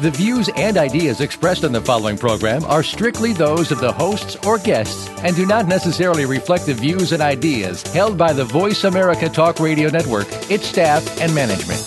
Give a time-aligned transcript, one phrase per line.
[0.00, 4.36] The views and ideas expressed on the following program are strictly those of the hosts
[4.46, 8.84] or guests and do not necessarily reflect the views and ideas held by the Voice
[8.84, 11.80] America Talk Radio Network, its staff, and management.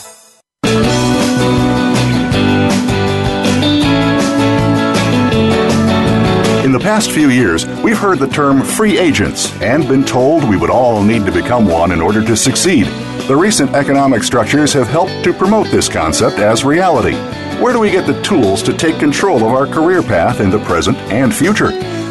[6.65, 10.57] In the past few years, we've heard the term free agents and been told we
[10.57, 12.87] would all need to become one in order to succeed.
[13.29, 17.15] The recent economic structures have helped to promote this concept as reality.
[17.61, 20.57] Where do we get the tools to take control of our career path in the
[20.61, 21.70] present and future?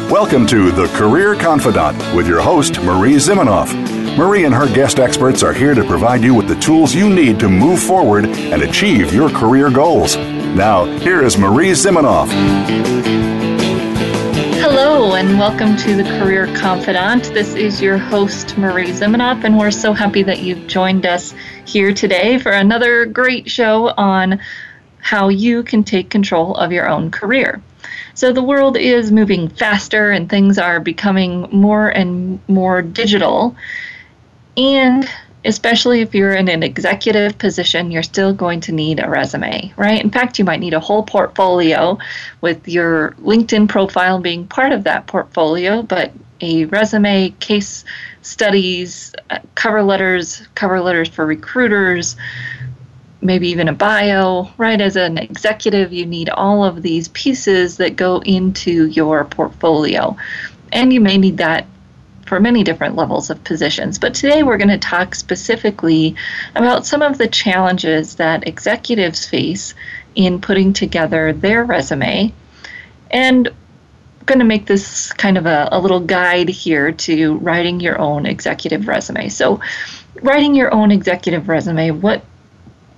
[0.09, 3.67] Welcome to The Career Confidante with your host, Marie Zimenoff.
[4.17, 7.37] Marie and her guest experts are here to provide you with the tools you need
[7.41, 10.15] to move forward and achieve your career goals.
[10.15, 12.31] Now, here is Marie Zimenoff.
[14.61, 17.33] Hello, and welcome to the Career Confidante.
[17.33, 21.33] This is your host, Marie Zimenoff, and we're so happy that you've joined us
[21.65, 24.39] here today for another great show on
[25.01, 27.61] how you can take control of your own career.
[28.13, 33.55] So, the world is moving faster and things are becoming more and more digital.
[34.57, 35.09] And
[35.43, 40.03] especially if you're in an executive position, you're still going to need a resume, right?
[40.03, 41.97] In fact, you might need a whole portfolio
[42.41, 47.85] with your LinkedIn profile being part of that portfolio, but a resume, case
[48.21, 52.15] studies, uh, cover letters, cover letters for recruiters,
[53.21, 54.81] maybe even a bio, right?
[54.81, 60.17] As an executive, you need all of these pieces that go into your portfolio.
[60.71, 61.67] And you may need that
[62.25, 63.99] for many different levels of positions.
[63.99, 66.15] But today we're going to talk specifically
[66.55, 69.73] about some of the challenges that executives face
[70.15, 72.33] in putting together their resume.
[73.11, 77.79] And I'm going to make this kind of a, a little guide here to writing
[77.79, 79.29] your own executive resume.
[79.29, 79.59] So,
[80.21, 82.23] writing your own executive resume, what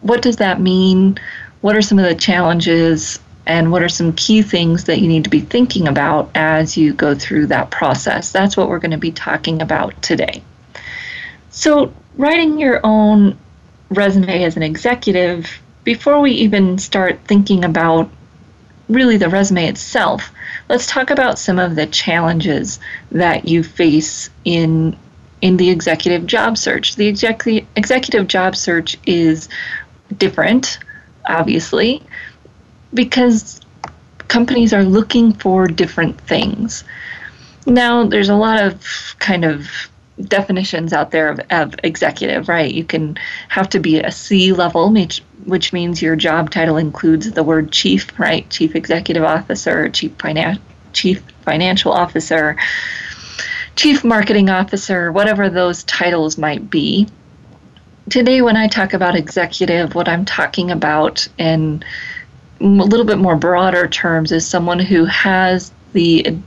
[0.04, 1.18] what does that mean?
[1.62, 3.20] What are some of the challenges?
[3.46, 6.94] And what are some key things that you need to be thinking about as you
[6.94, 8.32] go through that process?
[8.32, 10.44] That's what we're going to be talking about today.
[11.50, 13.38] So, writing your own
[13.90, 18.10] resume as an executive, before we even start thinking about
[18.90, 20.32] really the resume itself,
[20.70, 22.80] let's talk about some of the challenges
[23.12, 24.98] that you face in
[25.42, 26.96] in the executive job search.
[26.96, 29.50] The executive executive job search is
[30.18, 30.80] different,
[31.28, 32.02] obviously,
[32.94, 33.60] because
[34.28, 36.84] companies are looking for different things.
[37.66, 38.84] Now, there's a lot of
[39.20, 39.70] kind of
[40.22, 42.72] definitions out there of, of executive, right?
[42.72, 43.18] You can
[43.50, 47.72] have to be a C level, which, which means your job title includes the word
[47.72, 48.48] chief, right?
[48.50, 50.60] Chief executive officer, chief, finan-
[50.94, 52.58] chief financial officer,
[53.76, 57.08] chief marketing officer, whatever those titles might be.
[58.10, 61.84] Today, when I talk about executive, what I'm talking about in
[62.60, 66.38] a little bit more broader terms is someone who has the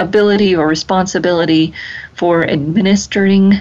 [0.00, 1.74] ability or responsibility
[2.14, 3.54] for administering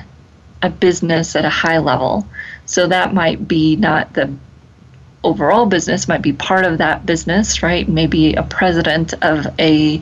[0.64, 2.28] a business at a high level.
[2.66, 4.34] So that might be not the
[5.24, 7.88] overall business, might be part of that business, right?
[7.88, 10.02] Maybe a president of a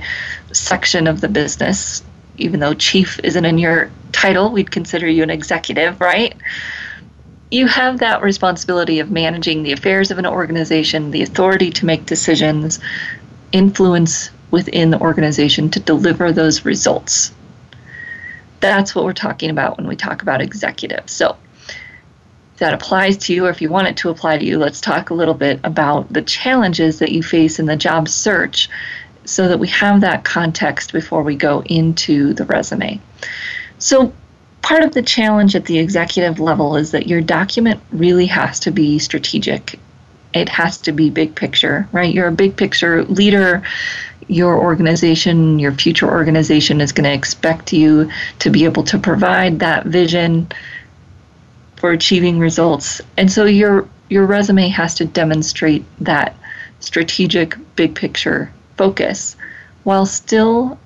[0.53, 2.03] section of the business.
[2.37, 6.33] Even though chief isn't in your title, we'd consider you an executive, right?
[7.51, 12.05] You have that responsibility of managing the affairs of an organization, the authority to make
[12.05, 12.79] decisions,
[13.51, 17.33] influence within the organization to deliver those results.
[18.61, 21.09] That's what we're talking about when we talk about executive.
[21.09, 21.35] So,
[22.53, 24.79] if that applies to you, or if you want it to apply to you, let's
[24.79, 28.69] talk a little bit about the challenges that you face in the job search
[29.25, 33.01] so that we have that context before we go into the resume.
[33.77, 34.13] So,
[34.61, 38.71] part of the challenge at the executive level is that your document really has to
[38.71, 39.79] be strategic.
[40.33, 42.13] It has to be big picture, right?
[42.13, 43.63] You're a big picture leader.
[44.27, 48.09] Your organization, your future organization is going to expect you
[48.39, 50.47] to be able to provide that vision
[51.75, 53.01] for achieving results.
[53.17, 56.35] And so your your resume has to demonstrate that
[56.79, 59.35] strategic big picture focus
[59.83, 60.77] while still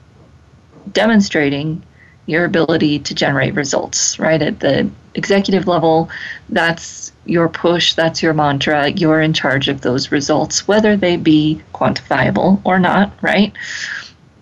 [0.91, 1.83] demonstrating
[2.27, 4.41] your ability to generate results, right?
[4.41, 6.09] At the executive level,
[6.49, 8.89] that's your push, that's your mantra.
[8.89, 13.53] You're in charge of those results, whether they be quantifiable or not, right?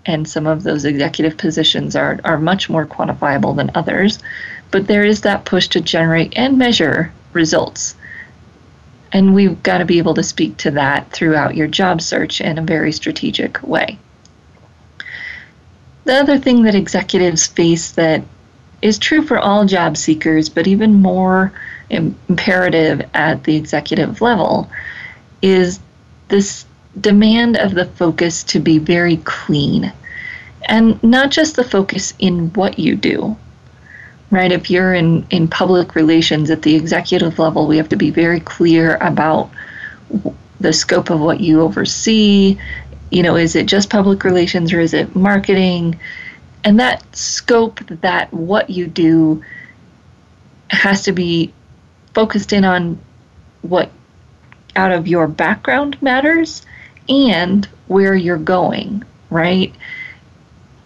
[0.05, 4.19] And some of those executive positions are, are much more quantifiable than others.
[4.73, 7.95] but there is that push to generate and measure results.
[9.11, 12.57] And we've got to be able to speak to that throughout your job search in
[12.57, 13.99] a very strategic way.
[16.05, 18.23] The other thing that executives face that
[18.81, 21.53] is true for all job seekers, but even more
[21.89, 24.69] imperative at the executive level,
[25.41, 25.79] is
[26.27, 26.65] this
[26.99, 29.93] demand of the focus to be very clean.
[30.67, 33.37] And not just the focus in what you do,
[34.31, 34.51] right?
[34.51, 38.39] If you're in, in public relations at the executive level, we have to be very
[38.39, 39.49] clear about
[40.59, 42.57] the scope of what you oversee.
[43.09, 45.99] You know, is it just public relations or is it marketing?
[46.63, 49.43] And that scope, that what you do,
[50.69, 51.53] has to be
[52.13, 52.99] focused in on
[53.61, 53.91] what
[54.75, 56.65] out of your background matters
[57.07, 59.73] and where you're going, right?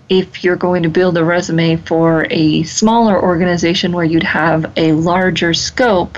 [0.10, 4.94] if you're going to build a resume for a smaller organization where you'd have a
[4.94, 6.18] larger scope,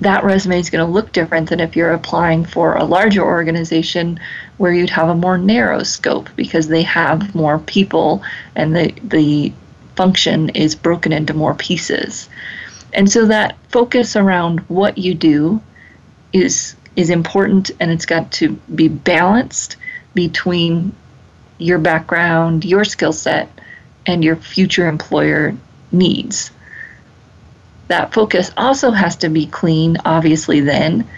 [0.00, 4.18] that resume is going to look different than if you're applying for a larger organization
[4.56, 8.22] where you'd have a more narrow scope because they have more people
[8.54, 9.52] and the the
[9.96, 12.28] function is broken into more pieces.
[12.94, 15.62] And so that focus around what you do
[16.32, 19.76] is is important and it's got to be balanced
[20.14, 20.92] between
[21.58, 23.50] your background, your skill set,
[24.06, 25.54] and your future employer
[25.92, 26.50] needs.
[27.90, 31.08] That focus also has to be clean, obviously, then,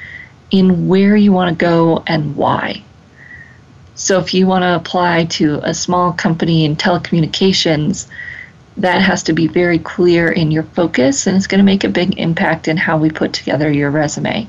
[0.51, 2.83] in where you want to go and why.
[3.95, 8.07] So, if you want to apply to a small company in telecommunications,
[8.79, 11.91] that has to be very clear in your focus, and it's going to make a
[11.91, 14.49] big impact in how we put together your resume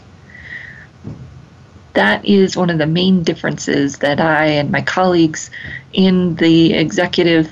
[1.94, 5.52] that is one of the main differences that I and my colleagues
[5.94, 7.52] in the executive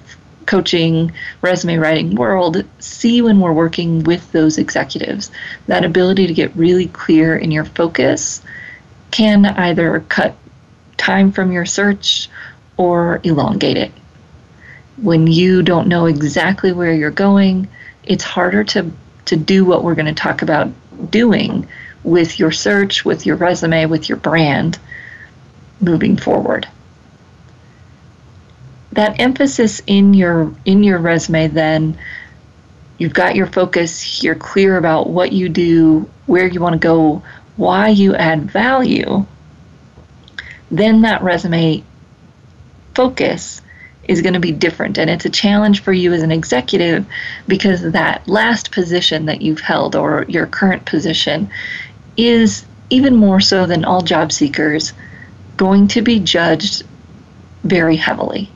[0.52, 5.32] coaching, resume writing world see when we're working with those executives.
[5.68, 8.42] That ability to get really clear in your focus
[9.12, 10.36] can either cut
[10.98, 12.30] time from your search
[12.76, 13.94] or elongate it.
[14.98, 17.70] When you don't know exactly where you're going,
[18.04, 18.92] it's harder to,
[19.28, 20.70] to do what we're going to talk about
[21.10, 21.66] doing
[22.04, 24.78] with your search, with your resume, with your brand
[25.80, 26.68] moving forward.
[28.94, 31.98] That emphasis in your in your resume then
[32.98, 37.24] you've got your focus, you're clear about what you do, where you want to go,
[37.56, 39.26] why you add value.
[40.70, 41.84] Then that resume
[42.94, 43.62] focus
[44.04, 44.98] is going to be different.
[44.98, 47.06] And it's a challenge for you as an executive
[47.48, 51.50] because that last position that you've held or your current position
[52.18, 54.94] is even more so than all job seekers
[55.58, 56.84] going to be judged
[57.64, 58.50] very heavily.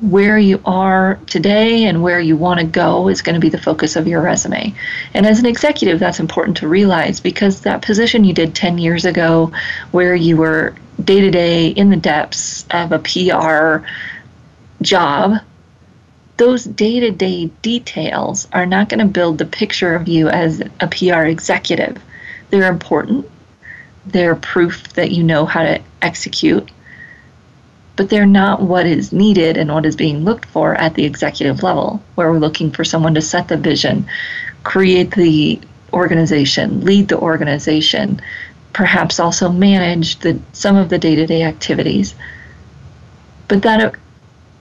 [0.00, 3.62] Where you are today and where you want to go is going to be the
[3.62, 4.74] focus of your resume.
[5.14, 9.04] And as an executive, that's important to realize because that position you did 10 years
[9.04, 9.52] ago,
[9.92, 10.74] where you were
[11.04, 13.86] day to day in the depths of a PR
[14.82, 15.36] job,
[16.36, 20.60] those day to day details are not going to build the picture of you as
[20.80, 22.02] a PR executive.
[22.50, 23.30] They're important,
[24.04, 26.70] they're proof that you know how to execute,
[27.96, 31.62] but they're not what is needed and what is being looked for at the executive
[31.62, 34.06] level, where we're looking for someone to set the vision,
[34.62, 35.58] create the
[35.92, 38.20] organization, lead the organization,
[38.74, 42.14] perhaps also manage the, some of the day to day activities.
[43.48, 43.94] But that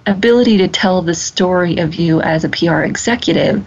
[0.06, 3.66] ability to tell the story of you as a PR executive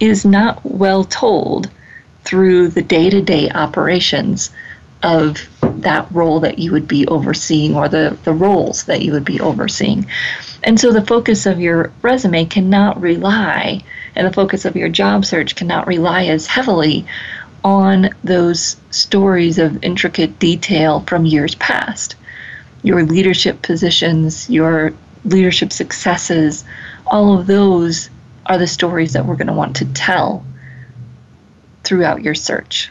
[0.00, 1.70] is not well told
[2.24, 4.50] through the day to day operations
[5.02, 5.38] of
[5.84, 9.40] that role that you would be overseeing or the, the roles that you would be
[9.40, 10.06] overseeing.
[10.62, 13.82] And so the focus of your resume cannot rely,
[14.14, 17.06] and the focus of your job search cannot rely as heavily
[17.62, 22.16] on those stories of intricate detail from years past.
[22.82, 24.92] Your leadership positions, your
[25.24, 26.64] leadership successes,
[27.06, 28.10] all of those
[28.46, 30.44] are the stories that we're going to want to tell
[31.82, 32.90] throughout your search.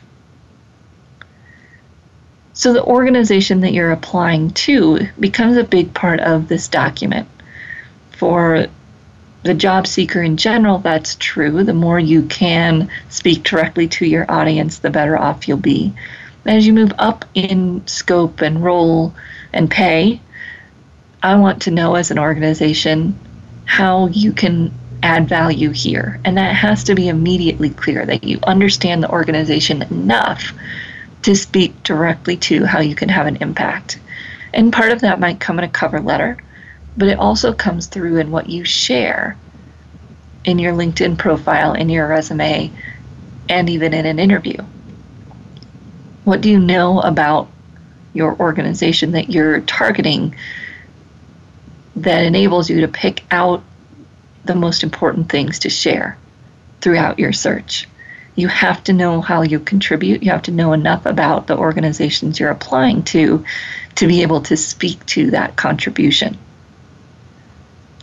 [2.53, 7.27] So the organization that you're applying to becomes a big part of this document.
[8.11, 8.67] For
[9.41, 11.63] the job seeker in general, that's true.
[11.63, 15.93] The more you can speak directly to your audience, the better off you'll be.
[16.45, 19.13] As you move up in scope and role
[19.51, 20.21] and pay,
[21.23, 23.17] I want to know as an organization
[23.65, 26.19] how you can add value here.
[26.23, 30.53] And that has to be immediately clear that you understand the organization enough
[31.23, 33.99] to speak directly to how you can have an impact.
[34.53, 36.37] And part of that might come in a cover letter,
[36.95, 39.37] but it also comes through in what you share.
[40.45, 42.71] in your LinkedIn profile, in your resume,
[43.49, 44.57] and even in an interview?
[46.23, 47.49] What do you know about
[48.13, 50.35] your organization that you're targeting
[51.95, 53.63] that enables you to pick out
[54.45, 56.17] the most important things to share
[56.81, 57.87] throughout your search?
[58.35, 60.23] You have to know how you contribute.
[60.23, 63.43] You have to know enough about the organizations you're applying to
[63.95, 66.37] to be able to speak to that contribution.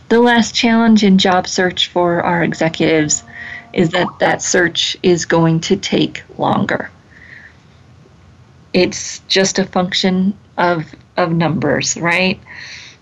[0.07, 3.23] The last challenge in job search for our executives
[3.73, 6.89] is that that search is going to take longer.
[8.73, 10.85] It's just a function of
[11.17, 12.39] of numbers, right?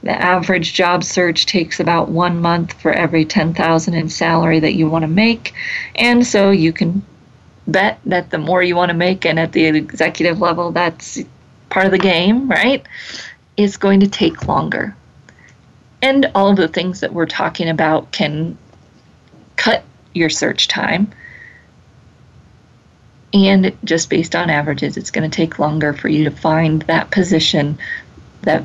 [0.02, 4.90] The average job search takes about one month for every 10,000 in salary that you
[4.90, 5.54] want to make.
[5.96, 7.04] And so you can
[7.72, 11.20] bet that the more you want to make and at the executive level, that's
[11.70, 12.86] part of the game, right?
[13.58, 14.96] Is going to take longer.
[16.02, 18.58] And all of the things that we're talking about can
[19.58, 19.84] cut
[20.14, 21.12] your search time.
[23.34, 27.12] And just based on averages, it's going to take longer for you to find that
[27.12, 27.78] position
[28.42, 28.64] that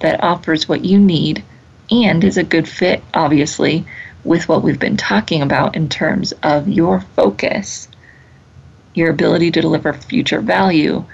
[0.00, 1.44] that offers what you need
[1.90, 3.84] and is a good fit, obviously,
[4.24, 7.88] with what we've been talking about in terms of your focus
[8.94, 11.04] your ability to deliver future value,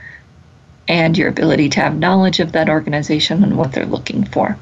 [0.89, 4.57] and your ability to have knowledge of that organization and what they're looking for.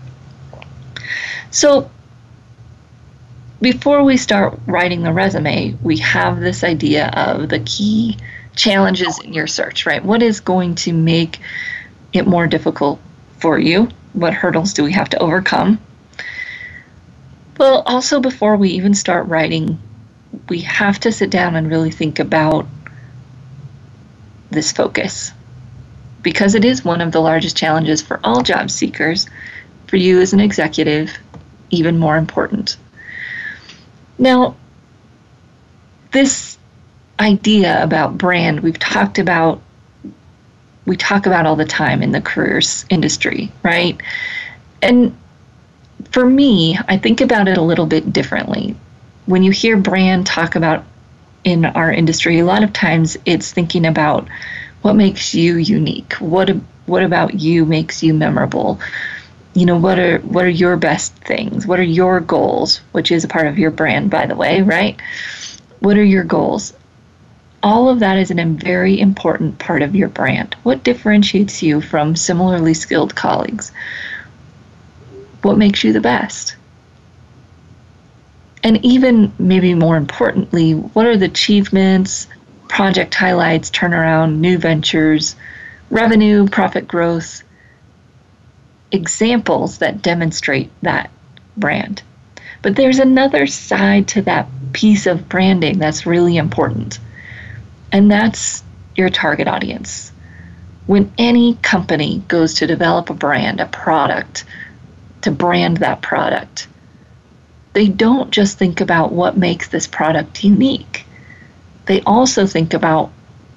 [1.51, 1.91] So,
[3.61, 8.19] before we start writing the resume, we have this idea of the key
[8.57, 10.05] challenges in your search, right?
[10.05, 11.41] What is going to make
[12.13, 13.01] it more difficult
[13.39, 13.89] for you?
[14.13, 15.79] What hurdles do we have to overcome?
[17.59, 19.79] Well, also, before we even start writing,
[20.49, 22.67] we have to sit down and really think about
[24.55, 25.33] this focus
[26.23, 29.29] because it is one of the largest challenges for all job seekers.
[29.87, 31.13] For you as an executive,
[31.71, 32.77] even more important.
[34.19, 34.57] Now,
[36.13, 36.59] this
[37.21, 39.61] idea about brand we've talked about
[40.87, 43.99] we talk about all the time in the careers industry, right?
[44.83, 45.17] And
[46.11, 48.77] for me, I think about it a little bit differently.
[49.27, 50.85] When you hear brand talk about
[51.45, 54.29] in our industry, a lot of times it's thinking about
[54.83, 56.15] what makes you unique.
[56.15, 56.51] What
[56.87, 58.81] what about you makes you memorable?
[59.55, 61.67] You know, what are what are your best things?
[61.67, 65.01] What are your goals, which is a part of your brand by the way, right?
[65.81, 66.75] What are your goals?
[67.63, 70.55] All of that is a very important part of your brand.
[70.65, 73.73] What differentiates you from similarly skilled colleagues?
[75.43, 76.57] What makes you the best?
[78.65, 82.27] And even maybe more importantly, what are the achievements,
[82.69, 85.37] project highlights, turnaround, new ventures,
[85.91, 87.43] revenue, profit growth,
[88.91, 91.11] examples that demonstrate that
[91.59, 92.03] brand?
[92.63, 96.99] But there's another side to that piece of branding that's really important,
[97.93, 98.65] and that's
[98.97, 100.11] your target audience.
[100.87, 104.47] When any company goes to develop a brand, a product,
[105.21, 106.67] to brand that product,
[107.75, 111.05] they don't just think about what makes this product unique.
[111.87, 113.11] They also think about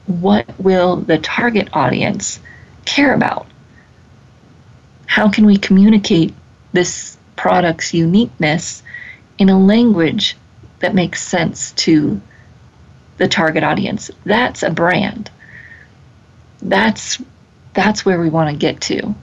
[0.07, 2.39] what will the target audience
[2.85, 3.45] care about?
[5.05, 6.33] How can we communicate
[6.73, 8.81] this product's uniqueness
[9.37, 10.35] in a language
[10.79, 12.19] that makes sense to
[13.17, 14.09] the target audience?
[14.25, 15.29] That's a brand.
[16.61, 17.21] That's
[17.73, 19.13] that's where we want to get to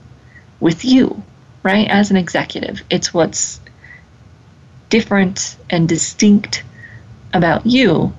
[0.61, 1.21] with you,
[1.63, 1.89] right?
[1.89, 3.59] As an executive, it's what's
[4.89, 6.63] different and distinct
[7.33, 8.13] about you?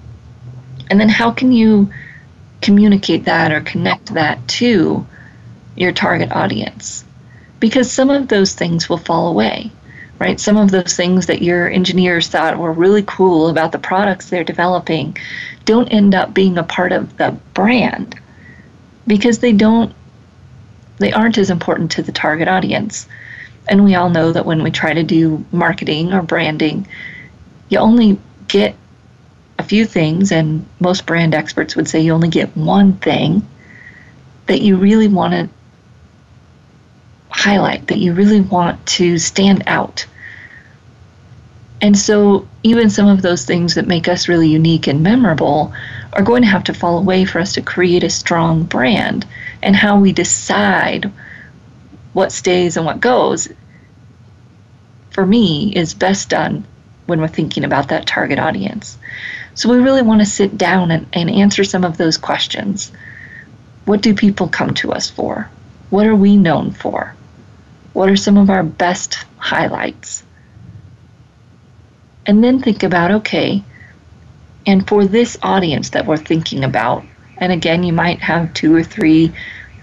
[0.90, 1.90] And then how can you
[2.60, 5.06] communicate that or connect that to
[5.76, 7.04] your target audience?
[7.60, 9.70] Because some of those things will fall away,
[10.18, 10.38] right?
[10.38, 14.44] Some of those things that your engineers thought were really cool about the products they're
[14.44, 15.16] developing
[15.64, 18.18] don't end up being a part of the brand
[19.06, 19.94] because they don't
[20.98, 23.06] they aren't as important to the target audience.
[23.68, 26.86] And we all know that when we try to do marketing or branding,
[27.68, 28.18] you only
[28.48, 28.76] get
[29.58, 33.46] a few things, and most brand experts would say you only get one thing
[34.46, 35.48] that you really want to
[37.30, 40.06] highlight, that you really want to stand out.
[41.80, 45.72] And so, even some of those things that make us really unique and memorable
[46.14, 49.26] are going to have to fall away for us to create a strong brand.
[49.62, 51.10] And how we decide
[52.16, 53.46] what stays and what goes,
[55.10, 56.66] for me, is best done
[57.04, 58.96] when we're thinking about that target audience.
[59.54, 62.90] So we really want to sit down and, and answer some of those questions.
[63.84, 65.50] What do people come to us for?
[65.90, 67.14] What are we known for?
[67.92, 70.24] What are some of our best highlights?
[72.24, 73.62] And then think about okay,
[74.64, 77.04] and for this audience that we're thinking about,
[77.36, 79.34] and again, you might have two or three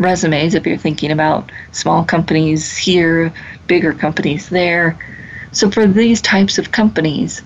[0.04, 3.34] resumes if you're thinking about small companies here,
[3.68, 4.98] bigger companies there.
[5.52, 7.42] So, for these types of companies,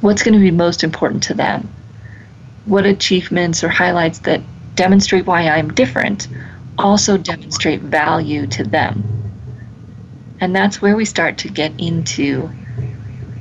[0.00, 1.68] what's going to be most important to them?
[2.64, 4.40] What achievements or highlights that
[4.74, 6.28] demonstrate why I'm different
[6.78, 9.04] also demonstrate value to them?
[10.40, 12.50] And that's where we start to get into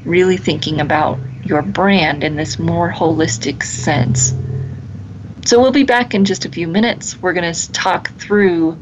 [0.05, 4.33] really thinking about your brand in this more holistic sense.
[5.45, 7.21] So we'll be back in just a few minutes.
[7.21, 8.79] We're going to talk through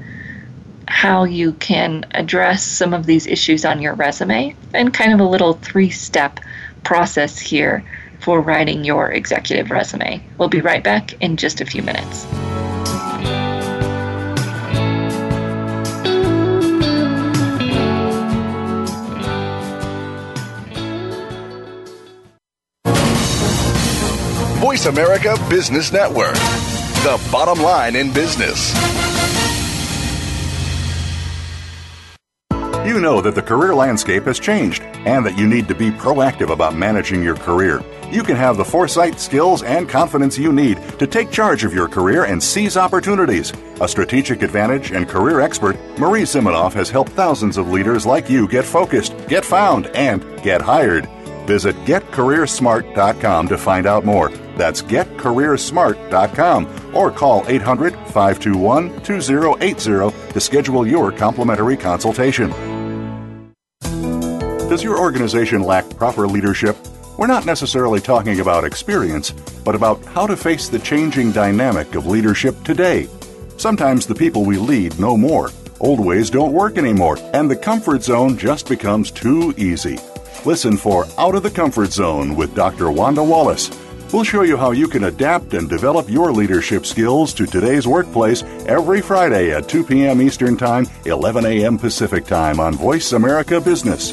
[0.87, 5.25] how you can address some of these issues on your resume and kind of a
[5.25, 6.39] little three step
[6.85, 7.83] process here
[8.21, 10.25] for writing your executive resume.
[10.37, 12.25] We'll be right back in just a few minutes.
[24.63, 28.73] Voice America Business Network, the bottom line in business.
[32.87, 36.49] You know that the career landscape has changed and that you need to be proactive
[36.49, 37.83] about managing your career.
[38.09, 41.89] You can have the foresight, skills, and confidence you need to take charge of your
[41.89, 43.51] career and seize opportunities.
[43.81, 48.47] A strategic advantage and career expert, Marie Zimenoff has helped thousands of leaders like you
[48.47, 51.09] get focused, get found, and get hired.
[51.45, 54.29] Visit getcareersmart.com to find out more.
[54.55, 62.49] That's getcareersmart.com or call 800 521 2080 to schedule your complimentary consultation.
[64.69, 66.75] Does your organization lack proper leadership?
[67.17, 69.31] We're not necessarily talking about experience,
[69.63, 73.07] but about how to face the changing dynamic of leadership today.
[73.57, 75.51] Sometimes the people we lead know more.
[75.79, 79.99] Old ways don't work anymore, and the comfort zone just becomes too easy.
[80.45, 82.91] Listen for Out of the Comfort Zone with Dr.
[82.91, 83.71] Wanda Wallace.
[84.11, 88.43] We'll show you how you can adapt and develop your leadership skills to today's workplace
[88.67, 90.21] every Friday at 2 p.m.
[90.21, 91.77] Eastern Time, 11 a.m.
[91.77, 94.11] Pacific Time on Voice America Business.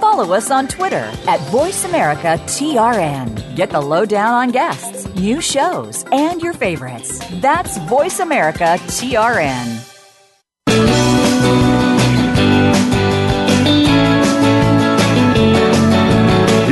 [0.00, 3.54] Follow us on Twitter at VoiceAmericaTRN.
[3.54, 7.20] Get the lowdown on guests, new shows, and your favorites.
[7.34, 9.97] That's VoiceAmericaTRN.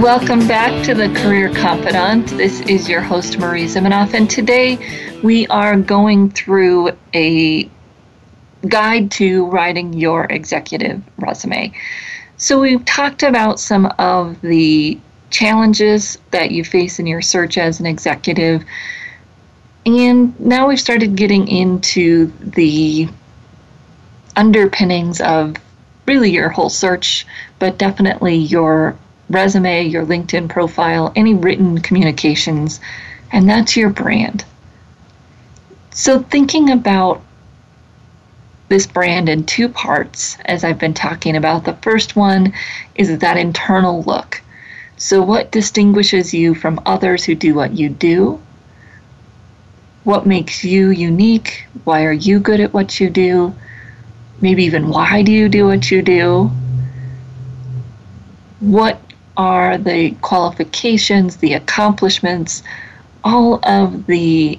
[0.00, 2.34] Welcome back to the Career Confidante.
[2.34, 4.78] This is your host, Marie Zimenoff, and today
[5.22, 7.70] we are going through a
[8.68, 11.72] guide to writing your executive resume.
[12.38, 17.78] So, we've talked about some of the challenges that you face in your search as
[17.78, 18.64] an executive,
[19.84, 23.08] and now we've started getting into the
[24.36, 25.56] underpinnings of
[26.06, 27.26] really your whole search,
[27.58, 28.96] but definitely your
[29.32, 32.80] resume, your LinkedIn profile, any written communications,
[33.32, 34.44] and that's your brand.
[35.90, 37.20] So, thinking about
[38.68, 42.52] this brand in two parts, as I've been talking about, the first one
[42.94, 44.40] is that internal look.
[44.96, 48.40] So, what distinguishes you from others who do what you do?
[50.04, 51.66] What makes you unique?
[51.84, 53.54] Why are you good at what you do?
[54.40, 56.50] Maybe even why do you do what you do?
[58.60, 59.00] What
[59.36, 62.62] are the qualifications, the accomplishments,
[63.24, 64.58] all of the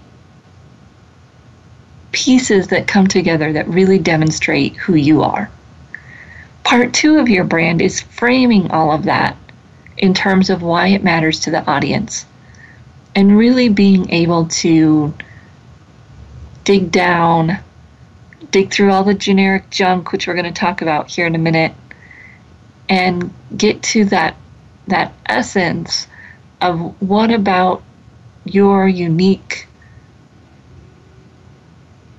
[2.11, 5.49] pieces that come together that really demonstrate who you are.
[6.63, 9.35] Part two of your brand is framing all of that
[9.97, 12.25] in terms of why it matters to the audience
[13.15, 15.13] and really being able to
[16.63, 17.59] dig down,
[18.51, 21.39] dig through all the generic junk, which we're going to talk about here in a
[21.39, 21.73] minute,
[22.89, 24.35] and get to that
[24.87, 26.07] that essence
[26.61, 27.83] of what about
[28.45, 29.67] your unique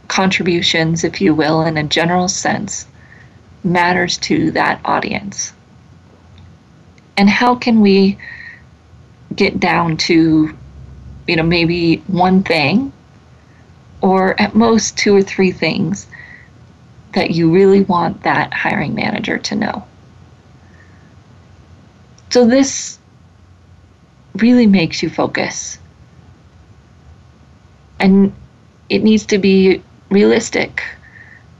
[0.08, 2.86] contributions, if you will, in a general sense,
[3.64, 5.52] matters to that audience.
[7.16, 8.18] And how can we
[9.34, 10.56] get down to,
[11.26, 12.92] you know, maybe one thing
[14.00, 16.06] or at most two or three things
[17.14, 19.84] that you really want that hiring manager to know?
[22.34, 22.98] So this
[24.34, 25.78] really makes you focus.
[28.00, 28.34] And
[28.88, 30.82] it needs to be realistic,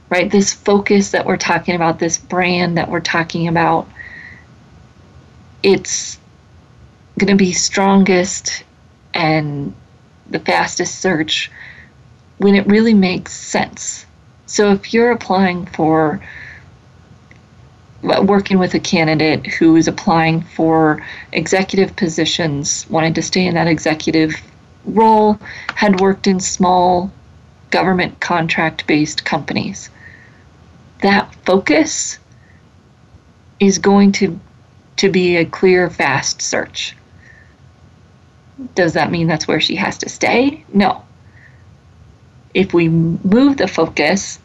[0.09, 0.29] right?
[0.29, 3.87] This focus that we're talking about, this brand that we're talking about,
[5.63, 6.19] it's
[7.19, 8.65] going to be strongest
[9.13, 9.73] and
[10.29, 11.49] the fastest search
[12.39, 14.05] when it really makes sense.
[14.45, 16.19] So if you're applying for
[18.05, 23.55] Uh, working with a candidate who is applying for executive positions, wanted to stay in
[23.55, 24.33] that executive
[24.85, 25.39] role,
[25.75, 27.11] had worked in small
[27.71, 29.89] government contract based companies.
[31.01, 32.19] That focus
[33.59, 34.39] is going to,
[34.97, 36.95] to be a clear, fast search.
[38.75, 40.63] Does that mean that's where she has to stay?
[40.73, 41.03] No.
[42.53, 44.39] If we move the focus,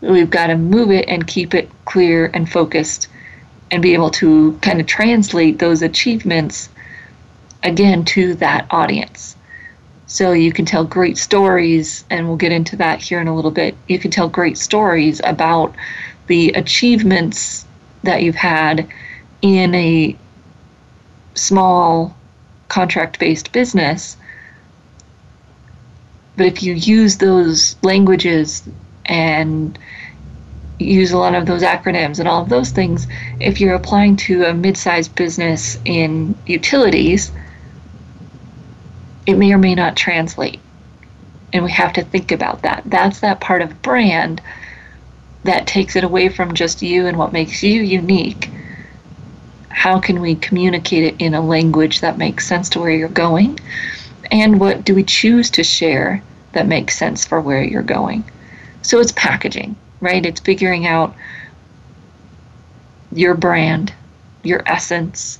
[0.00, 3.08] we've got to move it and keep it clear and focused
[3.70, 6.68] and be able to kind of translate those achievements
[7.62, 9.36] again to that audience.
[10.06, 13.52] So you can tell great stories, and we'll get into that here in a little
[13.52, 13.76] bit.
[13.86, 15.74] You can tell great stories about
[16.26, 17.64] the achievements
[18.02, 18.88] that you've had
[19.42, 20.16] in a
[21.34, 22.16] small
[22.68, 24.16] contract based business.
[26.36, 28.68] But if you use those languages
[29.10, 29.78] and
[30.78, 33.06] use a lot of those acronyms and all of those things,
[33.40, 37.30] if you're applying to a mid sized business in utilities,
[39.26, 40.60] it may or may not translate.
[41.52, 42.84] And we have to think about that.
[42.86, 44.40] That's that part of brand
[45.42, 48.48] that takes it away from just you and what makes you unique.
[49.68, 53.58] How can we communicate it in a language that makes sense to where you're going?
[54.30, 58.24] And what do we choose to share that makes sense for where you're going?
[58.82, 60.24] So it's packaging, right?
[60.24, 61.14] It's figuring out
[63.12, 63.92] your brand,
[64.42, 65.38] your essence,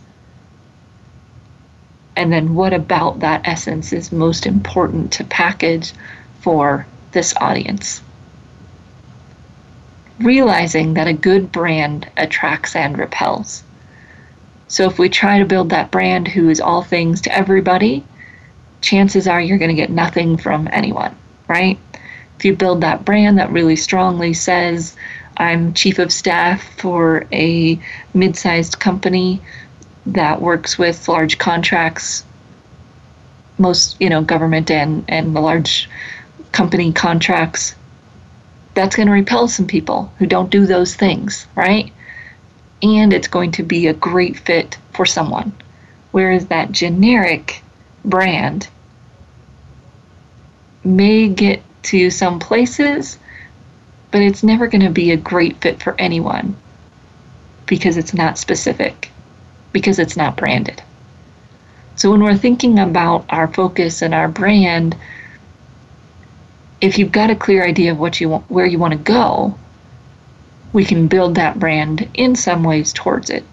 [2.16, 5.94] and then what about that essence is most important to package
[6.40, 8.02] for this audience.
[10.18, 13.62] Realizing that a good brand attracts and repels.
[14.68, 18.04] So if we try to build that brand who is all things to everybody,
[18.82, 21.16] chances are you're going to get nothing from anyone,
[21.48, 21.78] right?
[22.40, 24.96] If you build that brand that really strongly says,
[25.36, 27.78] I'm chief of staff for a
[28.14, 29.42] mid sized company
[30.06, 32.24] that works with large contracts,
[33.58, 35.90] most you know government and and the large
[36.50, 37.74] company contracts.
[38.72, 41.92] That's going to repel some people who don't do those things, right?
[42.82, 45.52] And it's going to be a great fit for someone.
[46.12, 47.62] Whereas that generic
[48.02, 48.66] brand
[50.82, 53.18] may get to some places,
[54.10, 56.56] but it's never going to be a great fit for anyone
[57.66, 59.10] because it's not specific
[59.72, 60.82] because it's not branded.
[61.96, 64.96] So when we're thinking about our focus and our brand,
[66.80, 69.56] if you've got a clear idea of what you want, where you want to go,
[70.72, 73.44] we can build that brand in some ways towards it.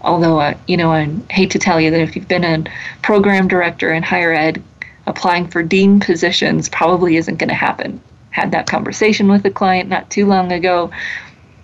[0.00, 2.64] Although, uh, you know, I hate to tell you that if you've been a
[3.02, 4.62] program director in higher ed,
[5.06, 8.00] applying for dean positions probably isn't going to happen.
[8.30, 10.90] Had that conversation with a client not too long ago,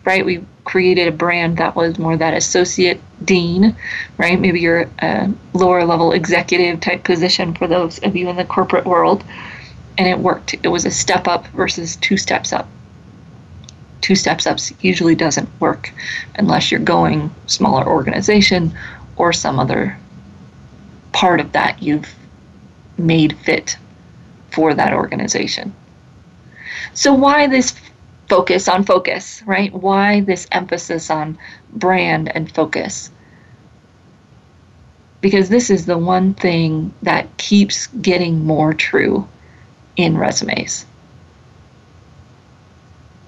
[0.05, 0.25] right?
[0.25, 3.75] We created a brand that was more that associate dean,
[4.19, 4.39] right?
[4.39, 8.85] Maybe you're a lower level executive type position for those of you in the corporate
[8.85, 9.25] world.
[9.97, 10.55] And it worked.
[10.63, 12.69] It was a step up versus two steps up.
[14.01, 15.93] Two steps up usually doesn't work
[16.37, 18.77] unless you're going smaller organization
[19.17, 19.99] or some other
[21.13, 22.15] part of that you've
[22.99, 23.77] made fit
[24.51, 25.75] for that organization.
[26.95, 27.75] So, why this
[28.29, 29.73] focus on focus, right?
[29.73, 31.39] Why this emphasis on
[31.73, 33.11] brand and focus?
[35.21, 39.27] Because this is the one thing that keeps getting more true
[39.97, 40.87] in resumes.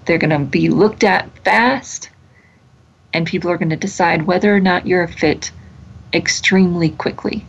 [0.04, 2.10] They're going to be looked at fast,
[3.12, 5.50] and people are going to decide whether or not you're a fit
[6.12, 7.44] extremely quickly.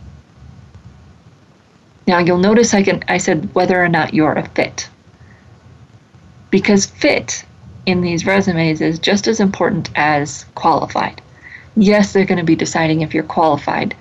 [2.06, 4.88] Now you'll notice I can I said whether or not you're a fit
[6.50, 7.44] because fit
[7.86, 11.20] in these resumes is just as important as qualified.
[11.74, 13.96] Yes, they're going to be deciding if you're qualified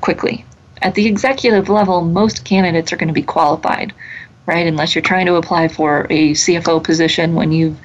[0.00, 0.44] quickly.
[0.82, 3.92] At the executive level, most candidates are going to be qualified,
[4.46, 4.66] right?
[4.66, 7.78] Unless you're trying to apply for a CFO position when you've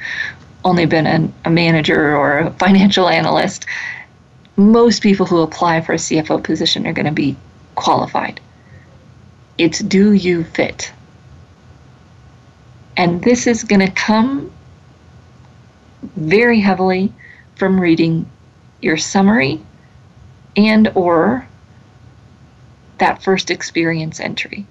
[0.64, 3.66] only been an, a manager or a financial analyst.
[4.58, 7.36] Most people who apply for a CFO position are going to be
[7.76, 8.40] qualified.
[9.62, 10.92] It's do you fit?
[12.98, 14.52] And this is going to come
[16.16, 17.14] very heavily
[17.58, 18.28] from reading
[18.82, 19.62] your summary
[20.58, 21.48] and or
[22.98, 24.66] that first experience entry.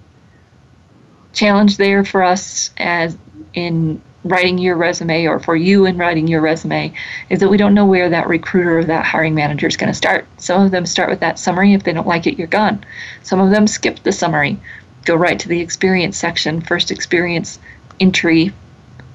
[1.32, 3.16] challenge there for us as
[3.54, 6.92] in writing your resume or for you in writing your resume
[7.30, 9.96] is that we don't know where that recruiter or that hiring manager is going to
[9.96, 10.26] start.
[10.36, 11.72] Some of them start with that summary.
[11.72, 12.84] If they don't like it, you're gone.
[13.22, 14.58] Some of them skip the summary,
[15.04, 16.60] go right to the experience section.
[16.60, 17.58] First experience
[17.98, 18.52] entry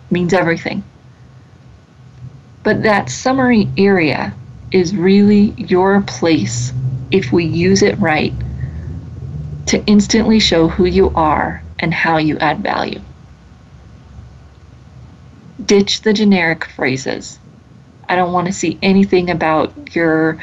[0.09, 0.83] means everything.
[2.63, 4.33] But that summary area
[4.71, 6.73] is really your place
[7.11, 8.33] if we use it right
[9.67, 13.01] to instantly show who you are and how you add value.
[15.63, 17.39] Ditch the generic phrases.
[18.07, 20.39] I don't want to see anything about your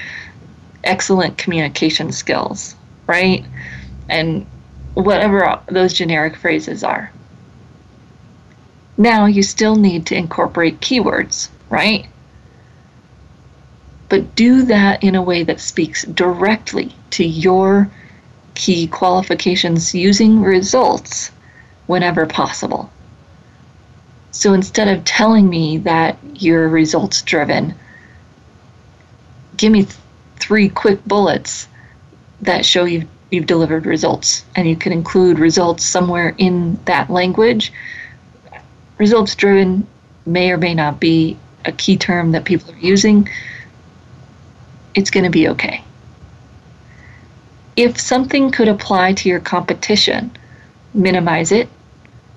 [0.84, 2.74] excellent communication skills,
[3.06, 3.44] right?
[4.08, 4.46] And
[4.94, 7.12] whatever those generic phrases are.
[8.96, 12.06] Now you still need to incorporate keywords, right?
[14.08, 17.90] But do that in a way that speaks directly to your
[18.54, 21.30] key qualifications using results
[21.86, 22.90] whenever possible.
[24.30, 27.74] So instead of telling me that you're results driven,
[29.56, 29.96] give me th-
[30.36, 31.68] three quick bullets
[32.40, 34.44] that show you've, you've delivered results.
[34.54, 37.72] And you can include results somewhere in that language.
[38.98, 39.86] Results driven
[40.26, 43.28] may or may not be a key term that people are using.
[44.94, 45.82] It's going to be okay
[47.76, 50.30] if something could apply to your competition,
[50.94, 51.68] minimize it,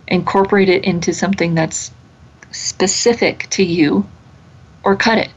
[0.07, 1.91] incorporate it into something that's
[2.51, 4.07] specific to you,
[4.83, 5.29] or cut it.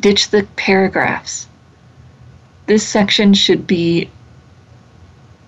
[0.00, 1.46] Ditch the paragraphs.
[2.68, 4.08] This section should be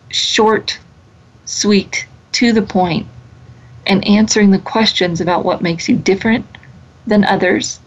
[0.08, 0.78] short,
[1.44, 3.06] sweet, to the point,
[3.86, 6.46] and answering the questions about what makes you different
[7.06, 7.78] than others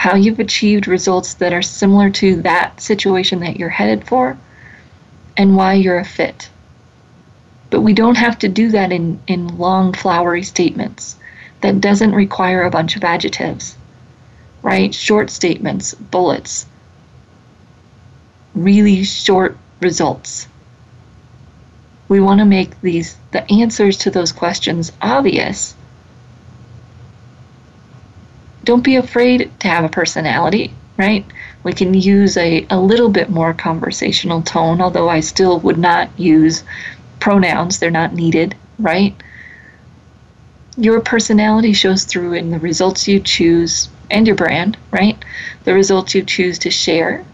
[0.00, 4.36] how you've achieved results that are similar to that situation that you're headed for,
[5.36, 6.48] and why you're a fit.
[7.68, 11.16] But we don't have to do that in, in long, flowery statements.
[11.60, 13.76] That doesn't require a bunch of adjectives,
[14.62, 14.94] right?
[14.94, 16.66] Short statements, bullets,
[18.54, 20.48] really short results.
[22.08, 25.74] We want to make these the answers to those questions obvious
[28.64, 31.24] don't be afraid to have a personality, right?
[31.62, 36.10] We can use a, a little bit more conversational tone, although I still would not
[36.18, 36.62] use
[37.20, 39.14] pronouns, they're not needed, right?
[40.76, 45.22] Your personality shows through in the results you choose and your brand, right?
[45.64, 47.24] The results you choose to share,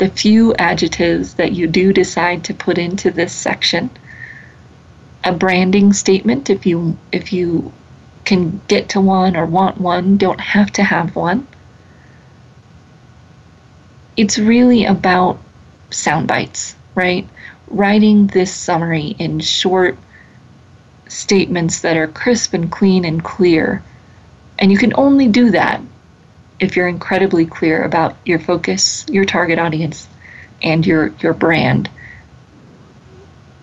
[0.00, 3.90] the few adjectives that you do decide to put into this section,
[5.24, 7.70] a branding statement if you if you
[8.24, 11.46] can get to one or want one, don't have to have one.
[14.16, 15.38] It's really about
[15.90, 17.28] sound bites, right?
[17.68, 19.98] Writing this summary in short
[21.08, 23.82] statements that are crisp and clean and clear.
[24.58, 25.82] And you can only do that
[26.60, 30.06] if you're incredibly clear about your focus, your target audience,
[30.62, 31.90] and your, your brand,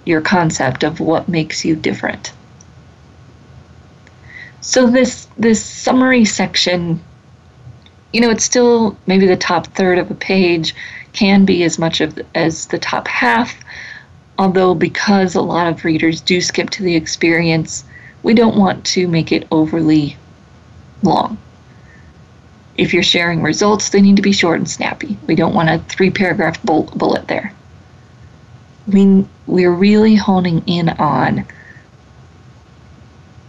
[0.05, 2.33] your concept of what makes you different.
[4.61, 7.01] So this this summary section,
[8.11, 10.75] you know, it's still maybe the top third of a page,
[11.13, 13.55] can be as much of as the top half.
[14.39, 17.85] Although because a lot of readers do skip to the experience,
[18.23, 20.17] we don't want to make it overly
[21.01, 21.37] long.
[22.77, 25.17] If you're sharing results, they need to be short and snappy.
[25.27, 27.51] We don't want a three paragraph bullet there.
[28.87, 31.45] We, we're really honing in on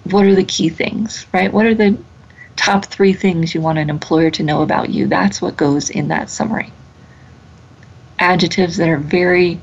[0.05, 1.53] what are the key things, right?
[1.53, 1.99] What are the
[2.57, 5.07] top three things you want an employer to know about you?
[5.07, 6.73] That's what goes in that summary.
[8.19, 9.61] Adjectives that are very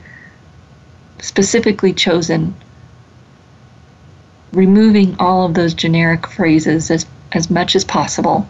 [1.19, 2.56] specifically chosen,
[4.54, 8.47] removing all of those generic phrases as, as much as possible,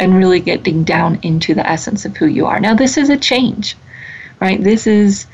[0.00, 2.58] and really getting down into the essence of who you are.
[2.58, 3.76] Now, this is a change,
[4.40, 4.60] right?
[4.60, 5.26] This is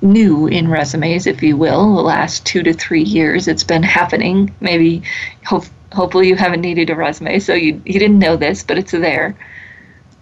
[0.00, 3.48] new in resumes, if you will, the last two to three years.
[3.48, 4.54] It's been happening.
[4.60, 5.02] Maybe,
[5.44, 8.92] hope, hopefully, you haven't needed a resume, so you, you didn't know this, but it's
[8.92, 9.36] there.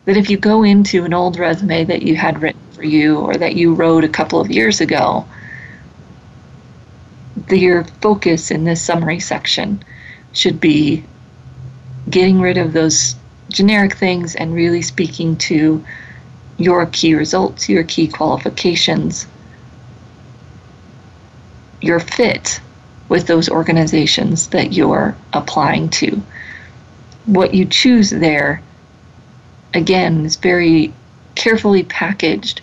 [0.06, 3.36] That if you go into an old resume that you had written for you or
[3.36, 5.26] that you wrote a couple of years ago,
[7.48, 9.84] the, your focus in this summary section
[10.32, 11.04] should be
[12.10, 13.14] getting rid of those
[13.48, 15.84] generic things and really speaking to
[16.58, 19.26] your key results, your key qualifications,
[21.80, 22.60] your fit
[23.08, 26.20] with those organizations that you're applying to.
[27.26, 28.62] What you choose there,
[29.74, 30.92] again, is very
[31.34, 32.60] carefully packaged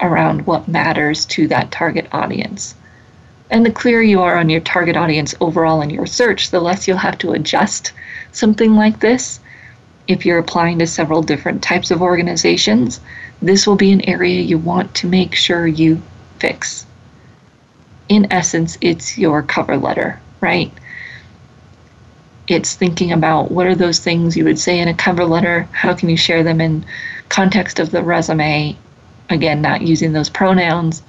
[0.00, 2.74] around what matters to that target audience.
[3.50, 6.86] And the clearer you are on your target audience overall in your search, the less
[6.86, 7.92] you'll have to adjust
[8.32, 9.40] something like this.
[10.06, 13.00] If you're applying to several different types of organizations,
[13.42, 16.00] this will be an area you want to make sure you
[16.38, 16.86] fix.
[18.08, 20.72] In essence, it's your cover letter, right?
[22.46, 25.94] It's thinking about what are those things you would say in a cover letter, how
[25.94, 26.84] can you share them in
[27.28, 28.76] context of the resume,
[29.28, 31.02] again, not using those pronouns,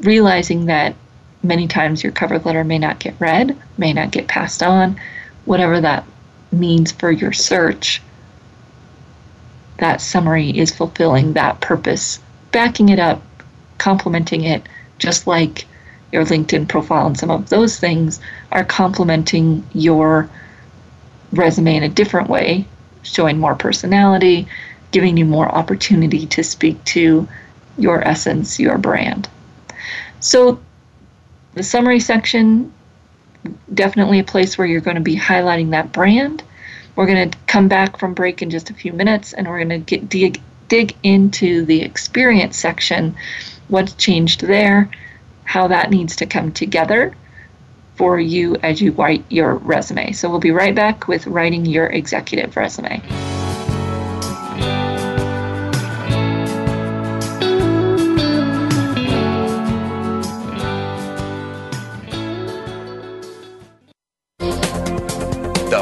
[0.00, 0.94] realizing that
[1.42, 4.98] many times your cover letter may not get read, may not get passed on,
[5.44, 6.04] whatever that
[6.58, 8.02] means for your search.
[9.78, 12.18] That summary is fulfilling that purpose,
[12.52, 13.22] backing it up,
[13.78, 14.62] complementing it,
[14.98, 15.66] just like
[16.12, 18.20] your LinkedIn profile and some of those things
[18.52, 20.30] are complementing your
[21.32, 22.66] resume in a different way,
[23.02, 24.48] showing more personality,
[24.92, 27.28] giving you more opportunity to speak to
[27.78, 29.28] your essence, your brand.
[30.20, 30.60] So,
[31.54, 32.72] the summary section,
[33.74, 36.42] definitely a place where you're going to be highlighting that brand.
[36.96, 39.84] We're going to come back from break in just a few minutes and we're going
[39.84, 43.14] to dig, dig into the experience section,
[43.68, 44.90] what's changed there,
[45.44, 47.14] how that needs to come together
[47.96, 50.12] for you as you write your resume.
[50.12, 53.02] So we'll be right back with writing your executive resume.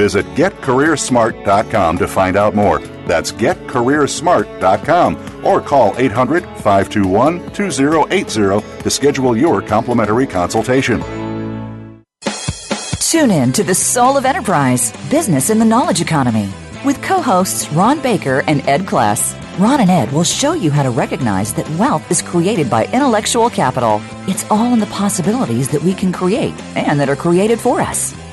[0.00, 2.78] Visit getcareersmart.com to find out more.
[3.06, 11.02] That's getcareersmart.com or call 800 521 2080 to schedule your complimentary consultation.
[13.10, 16.48] Tune in to the Soul of Enterprise Business in the Knowledge Economy
[16.82, 19.36] with co hosts Ron Baker and Ed Kless.
[19.58, 23.50] Ron and Ed will show you how to recognize that wealth is created by intellectual
[23.50, 24.00] capital.
[24.26, 28.14] It's all in the possibilities that we can create and that are created for us.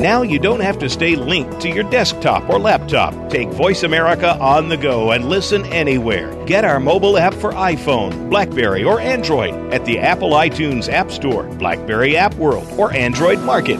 [0.00, 3.28] Now you don't have to stay linked to your desktop or laptop.
[3.28, 6.34] Take Voice America on the go and listen anywhere.
[6.46, 11.42] Get our mobile app for iPhone, Blackberry, or Android at the Apple iTunes App Store,
[11.56, 13.78] Blackberry App World, or Android Market.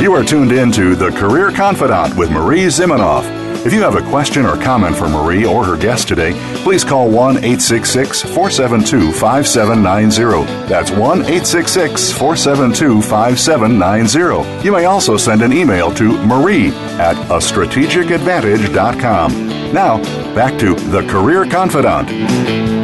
[0.00, 3.37] You are tuned in to The Career Confidante with Marie Zimenoff.
[3.68, 7.10] If you have a question or comment for Marie or her guest today, please call
[7.10, 10.66] 1 866 472 5790.
[10.66, 14.64] That's 1 866 472 5790.
[14.64, 19.72] You may also send an email to marie at a strategic strategicadvantage.com.
[19.74, 19.98] Now,
[20.34, 22.77] back to The Career Confidante.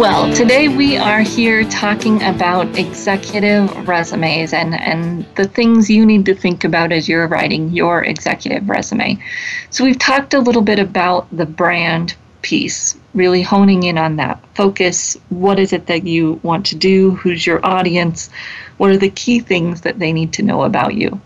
[0.00, 6.24] Well, today we are here talking about executive resumes and, and the things you need
[6.24, 9.22] to think about as you're writing your executive resume.
[9.68, 14.42] So, we've talked a little bit about the brand piece, really honing in on that.
[14.54, 17.10] Focus what is it that you want to do?
[17.16, 18.30] Who's your audience?
[18.78, 21.20] What are the key things that they need to know about you?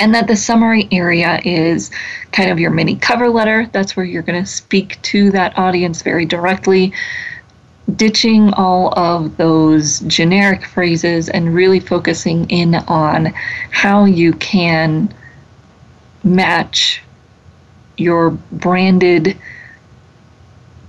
[0.00, 1.92] And that the summary area is
[2.32, 3.70] kind of your mini cover letter.
[3.70, 6.92] That's where you're going to speak to that audience very directly
[7.96, 13.26] ditching all of those generic phrases and really focusing in on
[13.70, 15.12] how you can
[16.24, 17.02] match
[17.96, 19.36] your branded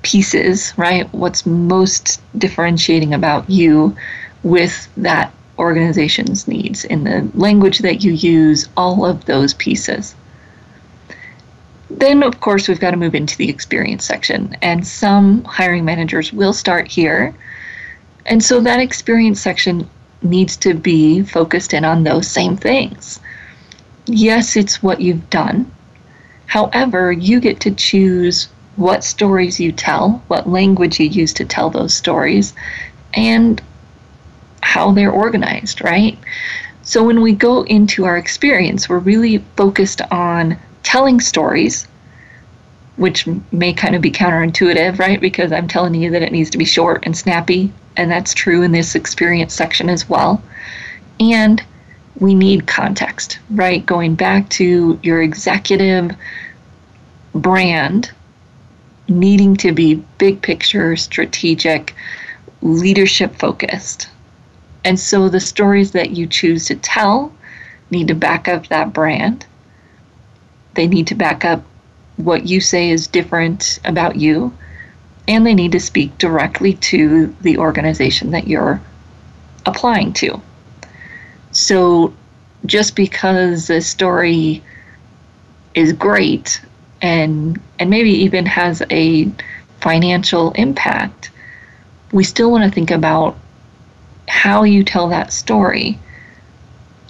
[0.03, 1.11] pieces, right?
[1.13, 3.95] What's most differentiating about you
[4.43, 10.15] with that organization's needs in the language that you use, all of those pieces.
[11.97, 16.31] Then, of course, we've got to move into the experience section, and some hiring managers
[16.33, 17.35] will start here.
[18.25, 19.89] And so that experience section
[20.21, 23.19] needs to be focused in on those same things.
[24.05, 25.71] Yes, it's what you've done.
[26.47, 31.69] However, you get to choose what stories you tell, what language you use to tell
[31.69, 32.53] those stories,
[33.13, 33.61] and
[34.61, 36.17] how they're organized, right?
[36.83, 41.87] So when we go into our experience, we're really focused on telling stories,
[42.97, 45.19] which may kind of be counterintuitive, right?
[45.19, 48.61] Because I'm telling you that it needs to be short and snappy, and that's true
[48.61, 50.41] in this experience section as well.
[51.19, 51.63] And
[52.19, 53.85] we need context, right?
[53.85, 56.11] Going back to your executive
[57.33, 58.11] brand
[59.07, 61.95] needing to be big picture, strategic,
[62.61, 64.09] leadership focused.
[64.83, 67.33] And so the stories that you choose to tell
[67.89, 69.45] need to back up that brand.
[70.81, 71.63] They need to back up
[72.15, 74.51] what you say is different about you.
[75.27, 78.81] And they need to speak directly to the organization that you're
[79.67, 80.41] applying to.
[81.51, 82.15] So
[82.65, 84.63] just because a story
[85.75, 86.59] is great
[86.99, 89.31] and and maybe even has a
[89.81, 91.29] financial impact,
[92.11, 93.37] we still want to think about
[94.27, 95.99] how you tell that story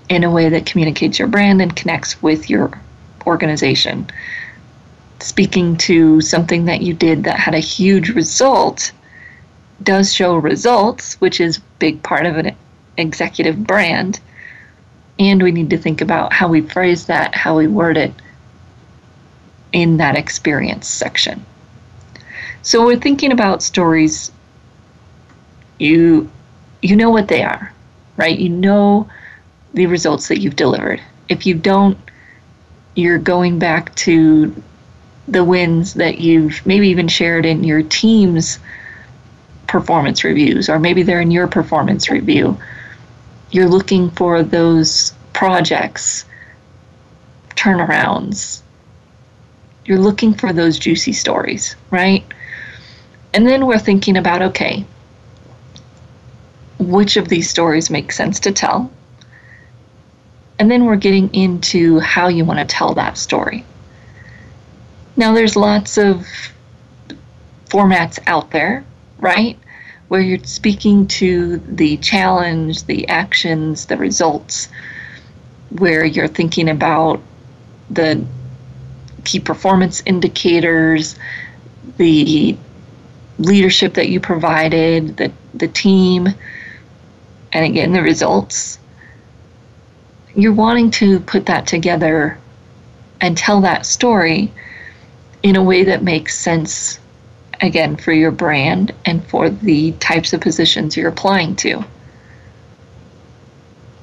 [0.10, 2.81] in a way that communicates your brand and connects with your
[3.26, 4.10] organization.
[5.20, 8.92] Speaking to something that you did that had a huge result
[9.84, 12.56] does show results, which is a big part of an
[12.98, 14.20] executive brand.
[15.20, 18.14] And we need to think about how we phrase that, how we word it
[19.74, 21.46] in that experience section.
[22.64, 24.32] So we're thinking about stories
[25.80, 26.30] you
[26.82, 27.72] you know what they are,
[28.18, 28.38] right?
[28.38, 29.10] You know
[29.74, 31.02] the results that you've delivered.
[31.30, 31.98] If you don't,
[32.96, 34.54] you're going back to
[35.28, 38.60] the wins that you've maybe even shared in your team's
[39.68, 42.58] performance reviews, or maybe they're in your performance review.
[43.52, 46.26] You're looking for those projects,
[47.52, 48.62] turnarounds.
[49.86, 52.26] You're looking for those juicy stories, right?
[53.34, 54.86] And then we're thinking about okay,
[56.80, 58.92] which of these stories make sense to tell?
[60.62, 63.66] And then we're getting into how you want to tell that story.
[65.18, 66.28] Now, there's lots of
[67.66, 68.86] formats out there,
[69.18, 69.58] right?
[70.10, 74.70] Where you're speaking to the challenge, the actions, the results,
[75.80, 77.20] where you're thinking about
[77.90, 78.24] the
[79.24, 81.16] key performance indicators,
[81.98, 82.56] the
[83.40, 86.28] leadership that you provided, the, the team,
[87.52, 88.78] and again, the results.
[90.36, 92.38] You're wanting to put that together
[93.20, 94.52] and tell that story
[95.44, 97.00] in a way that makes sense,
[97.62, 101.84] again, for your brand and for the types of positions you're applying to.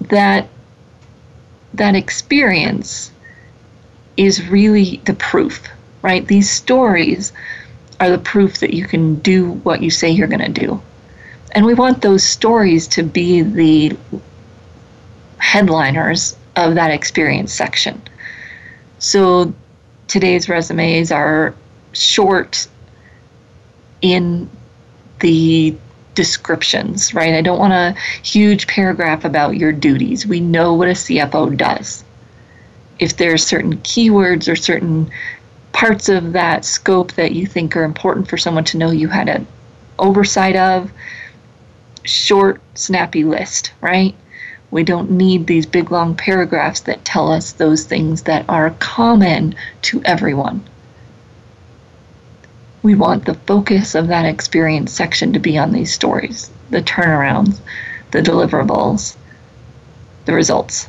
[0.03, 0.49] That
[1.74, 3.12] that experience
[4.16, 5.68] is really the proof,
[6.03, 6.26] right?
[6.26, 7.33] These stories
[8.01, 10.83] are the proof that you can do what you say you're going to do.
[11.53, 13.97] And we want those stories to be the
[15.39, 18.01] headliners of that experience section.
[18.99, 19.55] So
[20.09, 21.55] today's resumes are
[21.93, 22.66] short
[24.03, 24.49] in
[25.20, 25.76] the
[26.14, 27.34] descriptions, right?
[27.34, 30.26] I don't want a huge paragraph about your duties.
[30.26, 32.05] We know what a CFO does.
[32.99, 35.11] If there's certain keywords or certain
[35.72, 39.28] parts of that scope that you think are important for someone to know you had
[39.28, 39.47] an
[40.01, 40.91] oversight of,
[42.03, 44.14] short, snappy list, right?
[44.70, 49.54] We don't need these big long paragraphs that tell us those things that are common
[49.82, 50.62] to everyone
[52.82, 57.60] we want the focus of that experience section to be on these stories the turnarounds,
[58.10, 59.16] the deliverables,
[60.26, 60.86] the results.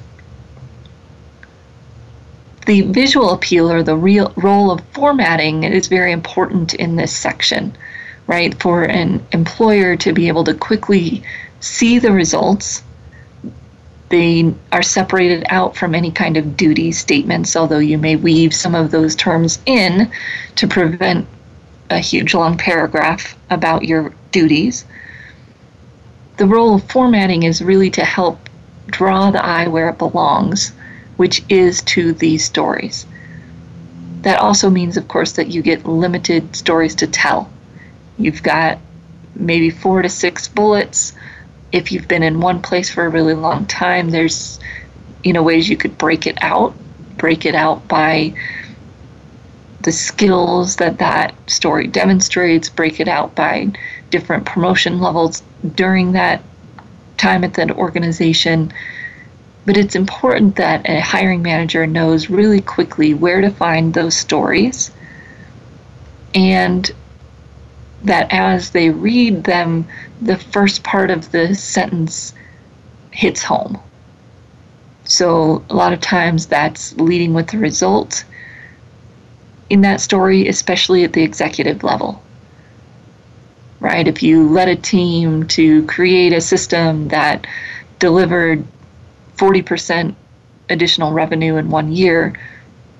[2.65, 7.75] The visual appeal or the real role of formatting is very important in this section,
[8.27, 8.53] right?
[8.61, 11.23] For an employer to be able to quickly
[11.61, 12.83] see the results.
[14.09, 18.73] They are separated out from any kind of duty statements, although you may weave some
[18.73, 20.11] of those terms in
[20.55, 21.27] to prevent
[21.89, 24.85] a huge long paragraph about your duties.
[26.37, 28.49] The role of formatting is really to help
[28.87, 30.71] draw the eye where it belongs,
[31.17, 33.05] which is to these stories.
[34.21, 37.49] That also means, of course, that you get limited stories to tell.
[38.17, 38.79] You've got
[39.35, 41.13] maybe four to six bullets.
[41.71, 44.59] If you've been in one place for a really long time, there's
[45.23, 46.73] you know ways you could break it out.
[47.17, 48.33] Break it out by
[49.81, 53.71] the skills that that story demonstrates, break it out by
[54.09, 55.41] different promotion levels
[55.75, 56.41] during that
[57.17, 58.73] time at that organization.
[59.65, 64.91] But it's important that a hiring manager knows really quickly where to find those stories
[66.33, 66.89] and
[68.03, 69.87] that as they read them,
[70.21, 72.33] the first part of the sentence
[73.11, 73.79] hits home.
[75.05, 78.23] So, a lot of times that's leading with the result
[79.69, 82.21] in that story, especially at the executive level.
[83.79, 84.07] Right?
[84.07, 87.47] If you led a team to create a system that
[87.97, 88.65] delivered
[89.37, 90.15] 40%
[90.69, 92.33] additional revenue in one year,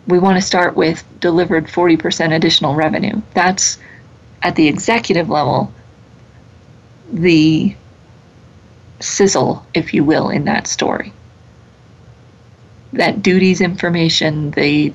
[0.07, 3.21] we want to start with delivered 40% additional revenue.
[3.33, 3.77] That's
[4.41, 5.71] at the executive level,
[7.11, 7.75] the
[8.99, 11.13] sizzle, if you will, in that story.
[12.93, 14.93] That duties information, the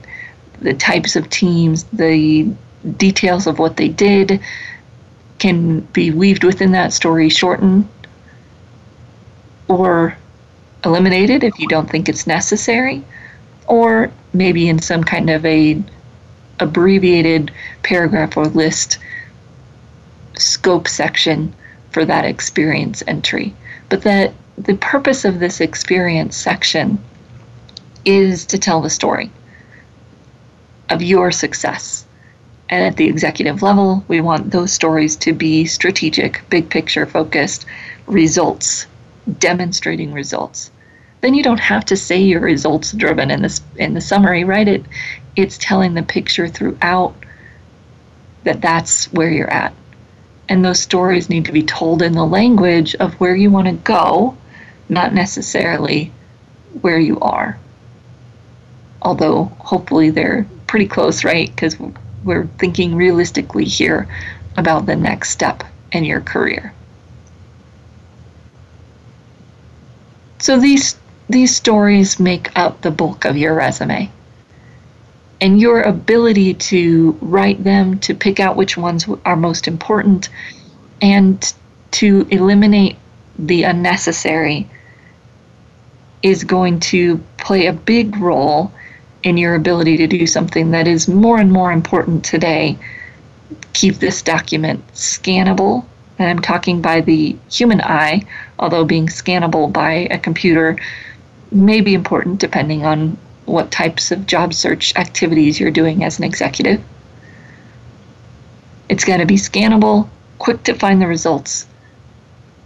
[0.61, 2.49] the types of teams, the
[2.97, 4.41] details of what they did
[5.39, 7.89] can be weaved within that story, shortened
[9.69, 10.17] or
[10.85, 13.03] eliminated if you don't think it's necessary,
[13.67, 15.83] or maybe in some kind of a
[16.61, 17.51] abbreviated
[17.83, 18.99] paragraph or list
[20.37, 21.53] scope section
[21.95, 23.55] for that experience entry.
[23.89, 27.03] But that the purpose of this experience section
[28.05, 29.31] is to tell the story
[30.91, 32.05] of your success.
[32.69, 37.65] And at the executive level, we want those stories to be strategic, big picture focused
[38.07, 38.87] results,
[39.39, 40.73] demonstrating results.
[41.21, 44.67] Then you don't have to say you're results driven in this in the summary, right?
[44.67, 44.85] It
[45.37, 47.15] it's telling the picture throughout
[48.43, 49.73] that that's where you're at.
[50.49, 53.73] And those stories need to be told in the language of where you want to
[53.73, 54.37] go,
[54.89, 56.13] not necessarily
[56.81, 57.59] where you are.
[59.03, 61.49] Although hopefully they're pretty close, right?
[61.49, 61.77] Because
[62.25, 64.09] we're thinking realistically here
[64.57, 66.73] about the next step in your career.
[70.39, 70.97] So these
[71.29, 74.11] these stories make up the bulk of your resume.
[75.45, 80.31] And your ability to write them, to pick out which ones are most important,
[81.03, 81.53] and
[81.91, 82.97] to eliminate
[83.39, 84.67] the unnecessary
[86.23, 88.73] is going to play a big role
[89.23, 92.79] in your ability to do something that is more and more important today.
[93.75, 95.85] Keep this document scannable,
[96.19, 98.23] and I'm talking by the human eye,
[98.59, 100.79] although being scannable by a computer
[101.53, 106.25] may be important depending on what types of job search activities you're doing as an
[106.25, 106.83] executive.
[108.89, 111.67] It's going to be scannable, quick to find the results.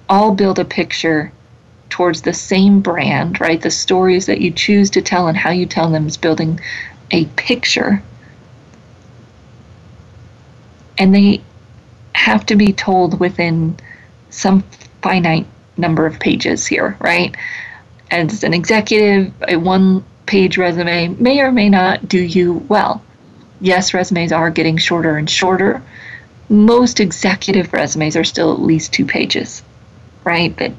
[0.09, 1.33] All build a picture
[1.91, 3.61] towards the same brand, right?
[3.61, 6.61] The stories that you choose to tell and how you tell them is building
[7.11, 8.03] a picture.
[10.99, 11.43] And they
[12.15, 13.79] have to be told within
[14.31, 14.63] some
[15.03, 17.35] finite number of pages here, right?
[18.11, 23.03] As an executive, a one page resume may or may not do you well.
[23.61, 25.83] Yes, resumes are getting shorter and shorter.
[26.51, 29.63] Most executive resumes are still at least two pages,
[30.25, 30.55] right?
[30.55, 30.73] But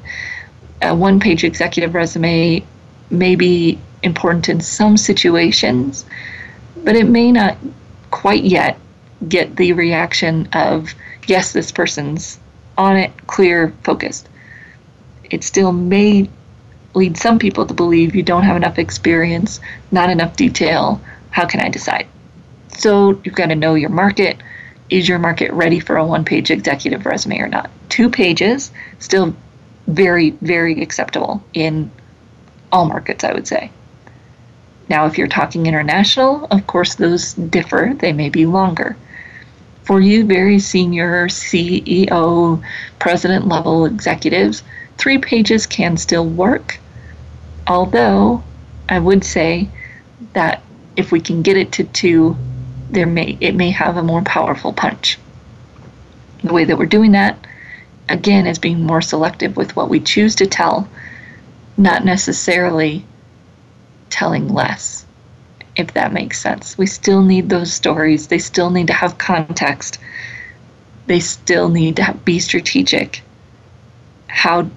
[0.82, 2.64] a one page executive resume
[3.10, 6.06] may be important in some situations,
[6.84, 7.58] but it may not
[8.12, 8.80] quite yet
[9.28, 10.94] get the reaction of,
[11.28, 12.40] yes, this person's
[12.78, 14.30] on it, clear, focused.
[15.26, 16.30] It still may
[16.94, 19.60] lead some people to believe you don't have enough experience,
[19.92, 21.02] not enough detail.
[21.32, 22.08] How can I decide?
[22.78, 24.38] So you've got to know your market.
[24.90, 27.70] Is your market ready for a one page executive resume or not?
[27.90, 29.36] Two pages, still
[29.88, 31.92] very, very acceptable in
[32.72, 33.72] all markets, I would say.
[34.90, 37.94] Now, if you're talking international, of course, those differ.
[38.00, 38.98] They may be longer.
[39.84, 42.64] For you, very senior CEO,
[42.98, 44.64] president level executives,
[45.00, 46.78] three pages can still work.
[47.66, 48.44] Although,
[48.90, 49.70] I would say
[50.34, 50.62] that
[50.96, 52.38] if we can get it to two,
[52.92, 55.18] there may it may have a more powerful punch.
[56.44, 57.48] The way that we're doing that
[58.10, 60.88] again is being more selective with what we choose to tell,
[61.78, 63.06] not necessarily
[64.10, 65.06] telling less,
[65.76, 66.78] if that makes sense.
[66.78, 70.00] We still need those stories, they still need to have context,
[71.06, 73.22] they still need to be strategic.
[74.28, 74.70] How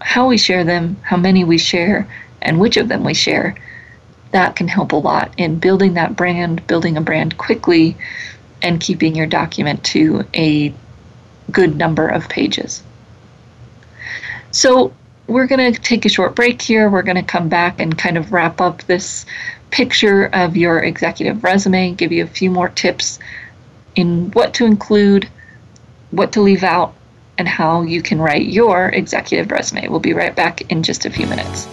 [0.00, 2.08] how we share them, how many we share,
[2.42, 3.56] and which of them we share,
[4.32, 7.96] that can help a lot in building that brand, building a brand quickly,
[8.62, 10.74] and keeping your document to a
[11.50, 12.82] good number of pages.
[14.50, 14.92] So
[15.26, 16.88] we're going to take a short break here.
[16.88, 19.26] We're going to come back and kind of wrap up this
[19.70, 23.18] picture of your executive resume, give you a few more tips
[23.94, 25.28] in what to include,
[26.10, 26.94] what to leave out,
[27.38, 29.88] and how you can write your executive resume.
[29.88, 31.66] We'll be right back in just a few minutes.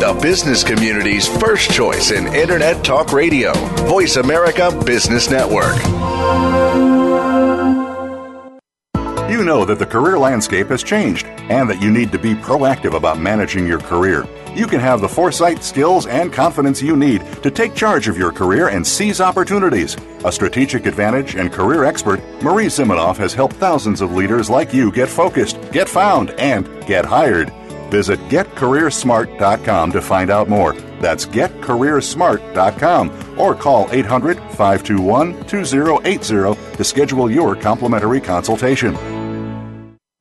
[0.00, 3.52] The business community's first choice in Internet Talk Radio,
[3.88, 5.76] Voice America Business Network
[9.28, 12.94] You know that the career landscape has changed and that you need to be proactive
[12.94, 14.24] about managing your career.
[14.56, 18.32] You can have the foresight, skills, and confidence you need to take charge of your
[18.32, 19.98] career and seize opportunities.
[20.24, 24.90] A strategic advantage and career expert, Marie Zimenoff has helped thousands of leaders like you
[24.90, 27.52] get focused, get found, and get hired.
[27.90, 30.72] Visit getcareersmart.com to find out more.
[31.02, 38.96] That's getcareersmart.com or call 800 521 2080 to schedule your complimentary consultation.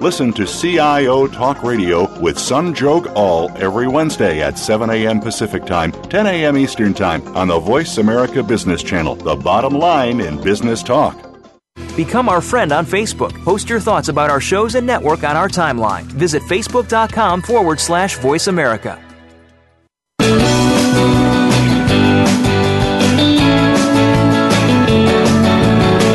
[0.00, 5.20] listen to CIO Talk Radio with Sanjog Aul every Wednesday at 7 a.m.
[5.20, 6.56] Pacific Time, 10 a.m.
[6.56, 11.28] Eastern Time on the Voice America Business Channel, the bottom line in business talk.
[11.96, 13.32] Become our friend on Facebook.
[13.44, 16.04] Post your thoughts about our shows and network on our timeline.
[16.04, 19.02] Visit facebook.com forward slash voice America.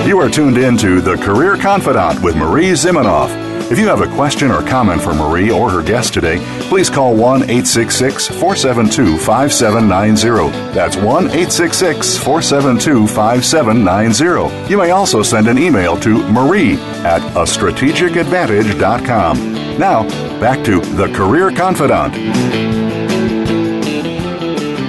[0.08, 3.43] You are tuned in to The Career Confidante with Marie Zimenoff.
[3.72, 6.38] If you have a question or comment for Marie or her guest today,
[6.70, 10.52] please call 1 866 472 5790.
[10.74, 14.70] That's 1 866 472 5790.
[14.70, 19.78] You may also send an email to marie at a strategicadvantage.com.
[19.80, 20.04] Now,
[20.40, 22.20] back to The Career Confidante.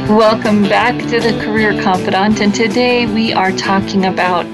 [0.09, 4.45] Welcome back to the Career Confidante, and today we are talking about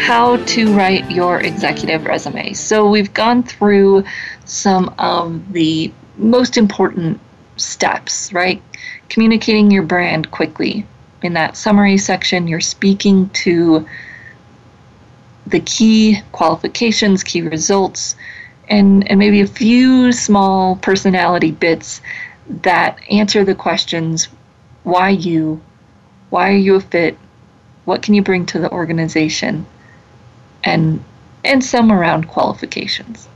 [0.00, 2.54] how to write your executive resume.
[2.54, 4.04] So, we've gone through
[4.46, 7.20] some of the most important
[7.56, 8.62] steps, right?
[9.10, 10.86] Communicating your brand quickly.
[11.22, 13.86] In that summary section, you're speaking to
[15.46, 18.16] the key qualifications, key results,
[18.68, 22.00] and, and maybe a few small personality bits
[22.62, 24.28] that answer the questions
[24.84, 25.60] why you,
[26.30, 27.18] why are you a fit,
[27.84, 29.66] what can you bring to the organization,
[30.64, 31.02] and
[31.44, 33.28] and some around qualifications.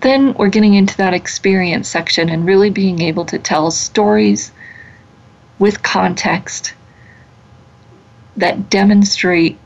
[0.00, 4.52] Then we're getting into that experience section and really being able to tell stories
[5.58, 6.74] with context
[8.36, 9.58] that demonstrate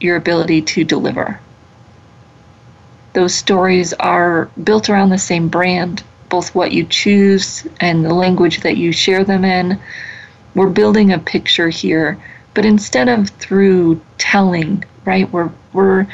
[0.00, 1.40] your ability to deliver.
[3.12, 8.60] Those stories are built around the same brand, both what you choose and the language
[8.60, 9.80] that you share them in.
[10.54, 12.18] We're building a picture here,
[12.54, 16.06] but instead of through telling, right, we're, we're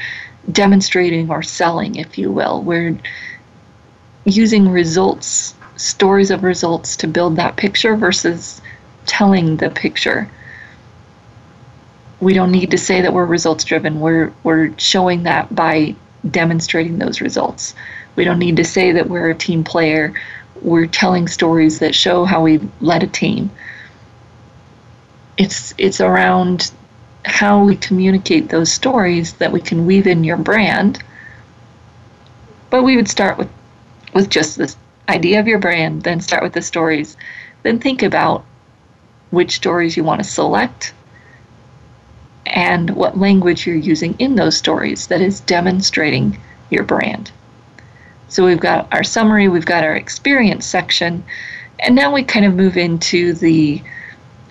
[0.53, 2.63] demonstrating or selling, if you will.
[2.63, 2.99] We're
[4.25, 8.61] using results, stories of results to build that picture versus
[9.07, 10.29] telling the picture.
[12.21, 14.01] We don't need to say that we're results driven.
[14.01, 15.95] We're we're showing that by
[16.31, 17.75] demonstrating those results.
[18.17, 20.15] We don't need to say that we're a team player.
[20.63, 23.51] We're telling stories that show how we led a team.
[25.37, 26.73] It's it's around
[27.25, 31.03] how we communicate those stories that we can weave in your brand.
[32.71, 33.51] But we would start with
[34.15, 34.77] with just this
[35.09, 37.17] idea of your brand, then start with the stories,
[37.63, 38.45] then think about
[39.31, 40.95] which stories you want to select
[42.47, 46.39] and what language you're using in those stories that is demonstrating
[46.71, 47.31] your brand.
[48.29, 51.25] So we've got our summary, we've got our experience section,
[51.81, 53.83] and now we kind of move into the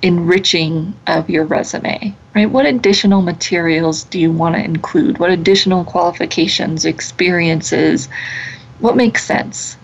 [0.06, 2.52] enriching of your resume, right?
[2.52, 5.18] What additional materials do you want to include?
[5.18, 8.08] What additional qualifications, experiences?
[8.78, 9.78] What makes sense?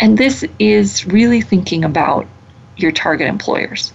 [0.00, 2.26] And this is really thinking about
[2.78, 3.92] your target employers.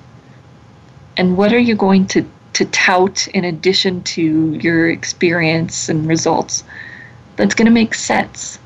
[1.17, 2.23] And what are you going to,
[2.53, 6.63] to tout in addition to your experience and results
[7.35, 8.59] that's going to make sense?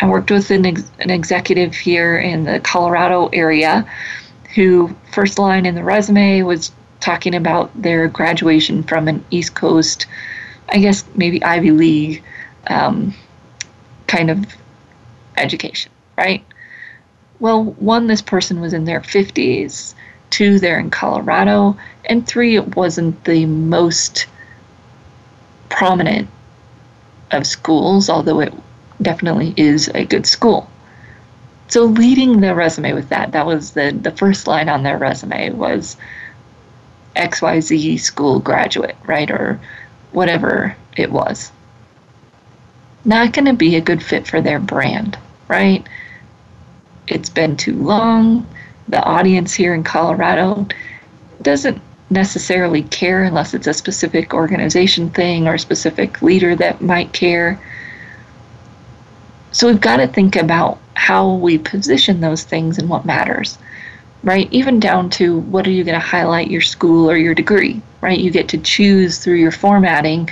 [0.00, 3.86] I worked with an, ex- an executive here in the Colorado area
[4.54, 10.06] who, first line in the resume, was talking about their graduation from an East Coast,
[10.70, 12.24] I guess maybe Ivy League
[12.68, 13.14] um,
[14.06, 14.46] kind of
[15.36, 16.44] education, right?
[17.40, 19.94] Well, one, this person was in their 50s,
[20.30, 21.76] two, they're in Colorado,
[22.06, 24.26] and three, it wasn't the most
[25.68, 26.28] prominent
[27.32, 28.54] of schools, although it
[29.02, 30.70] definitely is a good school.
[31.74, 35.50] So leading the resume with that, that was the, the first line on their resume
[35.50, 35.96] was
[37.16, 39.28] XYZ school graduate, right?
[39.28, 39.58] Or
[40.12, 41.50] whatever it was.
[43.04, 45.18] Not going to be a good fit for their brand,
[45.48, 45.84] right?
[47.08, 48.46] it's been too long.
[48.86, 50.68] The audience here in Colorado
[51.42, 57.12] doesn't necessarily care unless it's a specific organization thing or a specific leader that might
[57.12, 57.60] care.
[59.50, 63.58] So we've got to think about how we position those things and what matters,
[64.22, 64.48] right?
[64.52, 68.18] Even down to what are you going to highlight your school or your degree, right?
[68.18, 70.30] You get to choose through your formatting,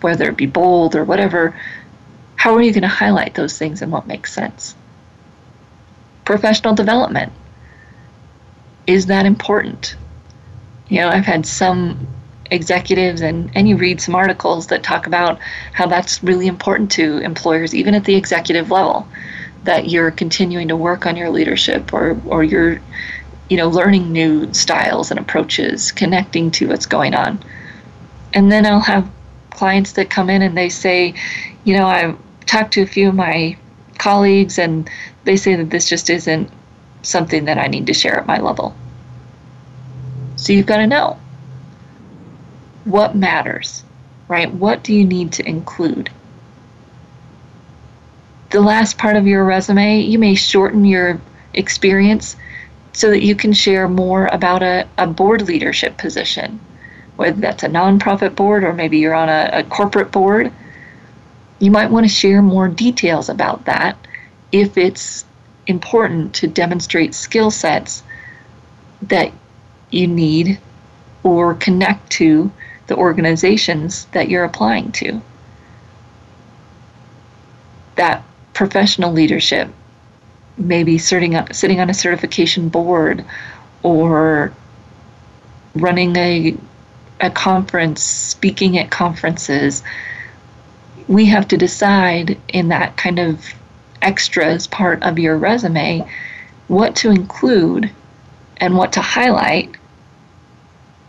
[0.00, 1.54] whether it be bold or whatever.
[2.36, 4.74] How are you going to highlight those things and what makes sense?
[6.24, 7.32] Professional development.
[8.86, 9.96] Is that important?
[10.88, 12.08] You know, I've had some
[12.50, 15.38] executives and, and you read some articles that talk about
[15.72, 19.06] how that's really important to employers, even at the executive level,
[19.64, 22.80] that you're continuing to work on your leadership or, or you're,
[23.48, 27.42] you know, learning new styles and approaches, connecting to what's going on.
[28.32, 29.10] And then I'll have
[29.50, 31.14] clients that come in and they say,
[31.64, 33.56] you know, I've talked to a few of my
[33.98, 34.88] colleagues and
[35.24, 36.50] they say that this just isn't
[37.02, 38.74] something that I need to share at my level.
[40.36, 41.18] So you've got to know
[42.84, 43.84] what matters,
[44.28, 44.52] right?
[44.54, 46.10] What do you need to include?
[48.50, 51.20] The last part of your resume, you may shorten your
[51.54, 52.36] experience
[52.92, 56.58] so that you can share more about a, a board leadership position,
[57.14, 60.52] whether that's a nonprofit board or maybe you're on a, a corporate board.
[61.60, 63.96] You might want to share more details about that
[64.50, 65.24] if it's
[65.68, 68.02] important to demonstrate skill sets
[69.02, 69.32] that
[69.90, 70.58] you need
[71.22, 72.50] or connect to
[72.88, 75.20] the organizations that you're applying to.
[77.94, 79.68] That professional leadership,
[80.56, 83.24] maybe sitting on, sitting on a certification board
[83.82, 84.52] or
[85.74, 86.56] running a,
[87.20, 89.82] a conference, speaking at conferences,
[91.08, 93.54] we have to decide in that kind of
[94.02, 96.06] extras part of your resume
[96.68, 97.90] what to include
[98.58, 99.74] and what to highlight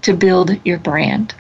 [0.02, 1.36] to build your brand.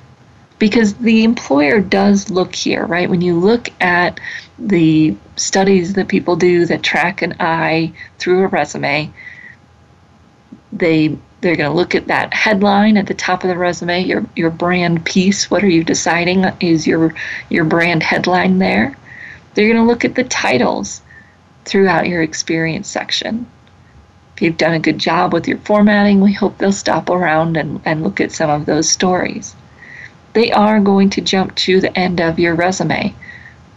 [0.59, 3.09] Because the employer does look here, right?
[3.09, 4.19] When you look at
[4.59, 9.13] the studies that people do that track an eye through a resume,
[10.71, 14.25] they they're going to look at that headline at the top of the resume, your
[14.35, 15.51] your brand piece.
[15.51, 17.13] What are you deciding is your
[17.49, 18.97] your brand headline there?
[19.55, 21.01] They're going to look at the titles
[21.65, 23.47] throughout your experience section
[24.35, 27.81] If you've done a good job with your formatting, we hope they'll stop around and,
[27.85, 29.55] and look at some of those stories.
[30.33, 33.15] They are going to jump to the end of your resume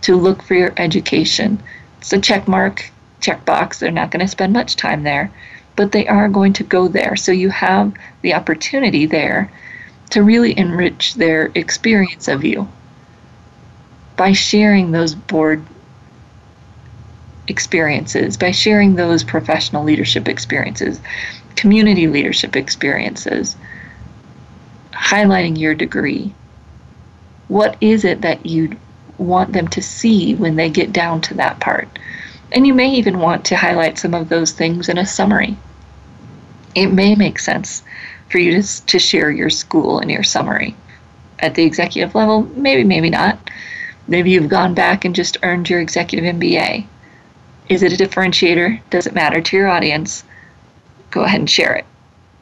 [0.05, 1.63] to look for your education.
[1.99, 2.91] It's a check mark,
[3.21, 3.79] checkbox.
[3.79, 5.33] They're not going to spend much time there,
[5.77, 7.17] but they are going to go there.
[7.17, 9.51] So you have the opportunity there
[10.11, 12.69] to really enrich their experience of you
[14.17, 15.65] by sharing those board
[17.49, 21.01] experiences, by sharing those professional leadership experiences,
[21.57, 23.57] community leadership experiences,
[24.93, 26.35] highlighting your degree.
[27.49, 28.77] What is it that you
[29.19, 31.89] want them to see when they get down to that part?
[32.53, 35.57] And you may even want to highlight some of those things in a summary.
[36.75, 37.83] It may make sense
[38.31, 40.77] for you to, to share your school in your summary.
[41.41, 43.39] At the executive level, maybe, maybe not.
[44.07, 46.87] Maybe you've gone back and just earned your executive MBA
[47.69, 48.81] is it a differentiator?
[48.91, 50.25] Does it matter to your audience?
[51.11, 51.87] Go ahead and share it.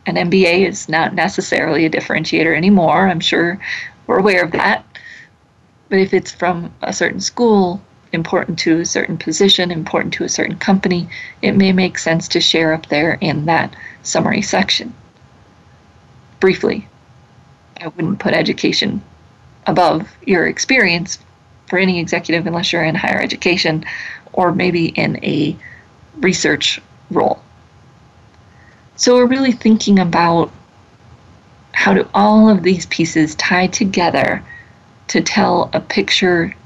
[0.06, 3.06] An MBA is not necessarily a differentiator anymore.
[3.08, 3.60] I'm sure
[4.06, 4.84] we're aware of that.
[5.93, 7.78] But if it's from a certain school,
[8.12, 11.07] important to a certain position, important to a certain company,
[11.43, 14.95] it may make sense to share up there in that summary section.
[16.40, 16.88] Briefly,
[17.78, 19.03] I wouldn't put education
[19.66, 21.18] above your experience
[21.66, 23.84] for any executive unless you're in higher education
[24.32, 25.55] or maybe in a
[26.20, 26.80] research
[27.11, 27.43] role.
[28.97, 30.51] So we're really thinking about
[31.72, 34.43] how do all of these pieces tie together
[35.12, 36.56] to tell a picture,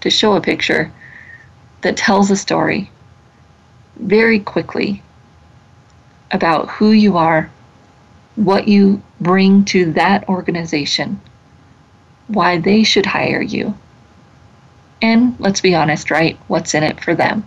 [0.00, 0.90] to show a picture
[1.82, 2.90] that tells a story
[3.96, 5.02] very quickly
[6.30, 7.50] about who you are,
[8.36, 11.20] what you bring to that organization,
[12.28, 13.74] why they should hire you,
[15.02, 16.38] and let's be honest, right?
[16.48, 17.46] What's in it for them?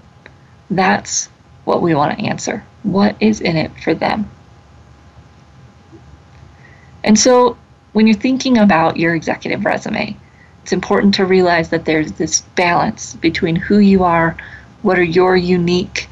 [0.70, 1.28] That's
[1.66, 2.64] what we want to answer.
[2.84, 4.30] What is in it for them?
[7.04, 7.58] And so
[7.98, 10.16] when you're thinking about your executive resume,
[10.62, 14.38] it's important to realize that there's this balance between who you are,
[14.84, 16.08] what are your unique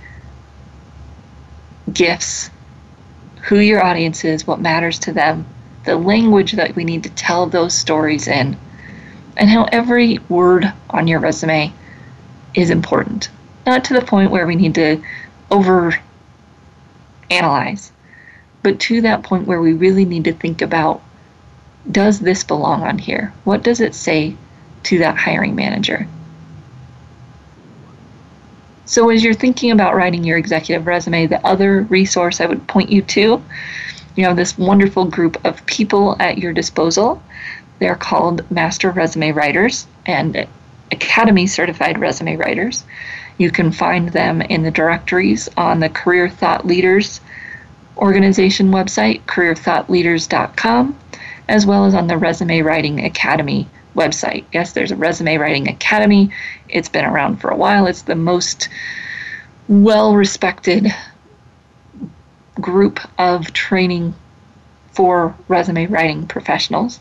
[1.93, 2.49] gifts,
[3.43, 5.45] who your audience is, what matters to them,
[5.83, 8.57] the language that we need to tell those stories in,
[9.37, 11.71] and how every word on your resume
[12.55, 13.29] is important.
[13.67, 14.99] Not to the point where we need to
[15.51, 15.93] over
[17.29, 17.91] analyze,
[18.63, 21.03] but to that point where we really need to think about
[21.91, 23.33] does this belong on here?
[23.43, 24.35] What does it say
[24.83, 26.07] to that hiring manager?
[28.87, 32.91] So, as you're thinking about writing your executive resume, the other resource I would point
[32.91, 33.41] you to,
[34.15, 37.21] you have this wonderful group of people at your disposal.
[37.79, 40.47] They're called Master Resume Writers and
[40.91, 42.83] Academy Certified Resume Writers.
[43.37, 47.19] You can find them in the directories on the Career Thought Leaders
[47.97, 50.97] organization website, careerthoughtleaders.com,
[51.47, 54.45] as well as on the Resume Writing Academy website.
[54.53, 56.31] Yes, there's a Resume Writing Academy.
[56.69, 57.87] It's been around for a while.
[57.87, 58.69] It's the most
[59.67, 60.93] well respected
[62.61, 64.13] group of training
[64.93, 66.99] for resume writing professionals.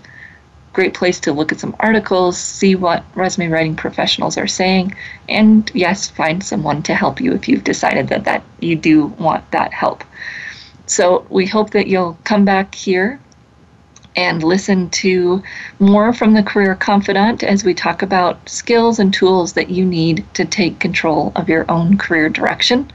[0.72, 4.92] Great place to look at some articles, see what resume writing professionals are saying,
[5.28, 9.48] and yes, find someone to help you if you've decided that, that you do want
[9.52, 10.02] that help.
[10.86, 13.20] So we hope that you'll come back here
[14.16, 15.42] and listen to
[15.78, 20.24] more from the Career Confidante as we talk about skills and tools that you need
[20.34, 22.90] to take control of your own career direction.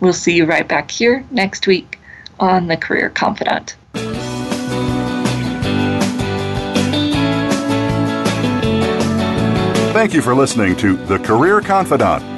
[0.00, 1.98] We'll see you right back here next week
[2.38, 3.74] on the Career Confidante.
[9.92, 12.37] Thank you for listening to The Career Confidante.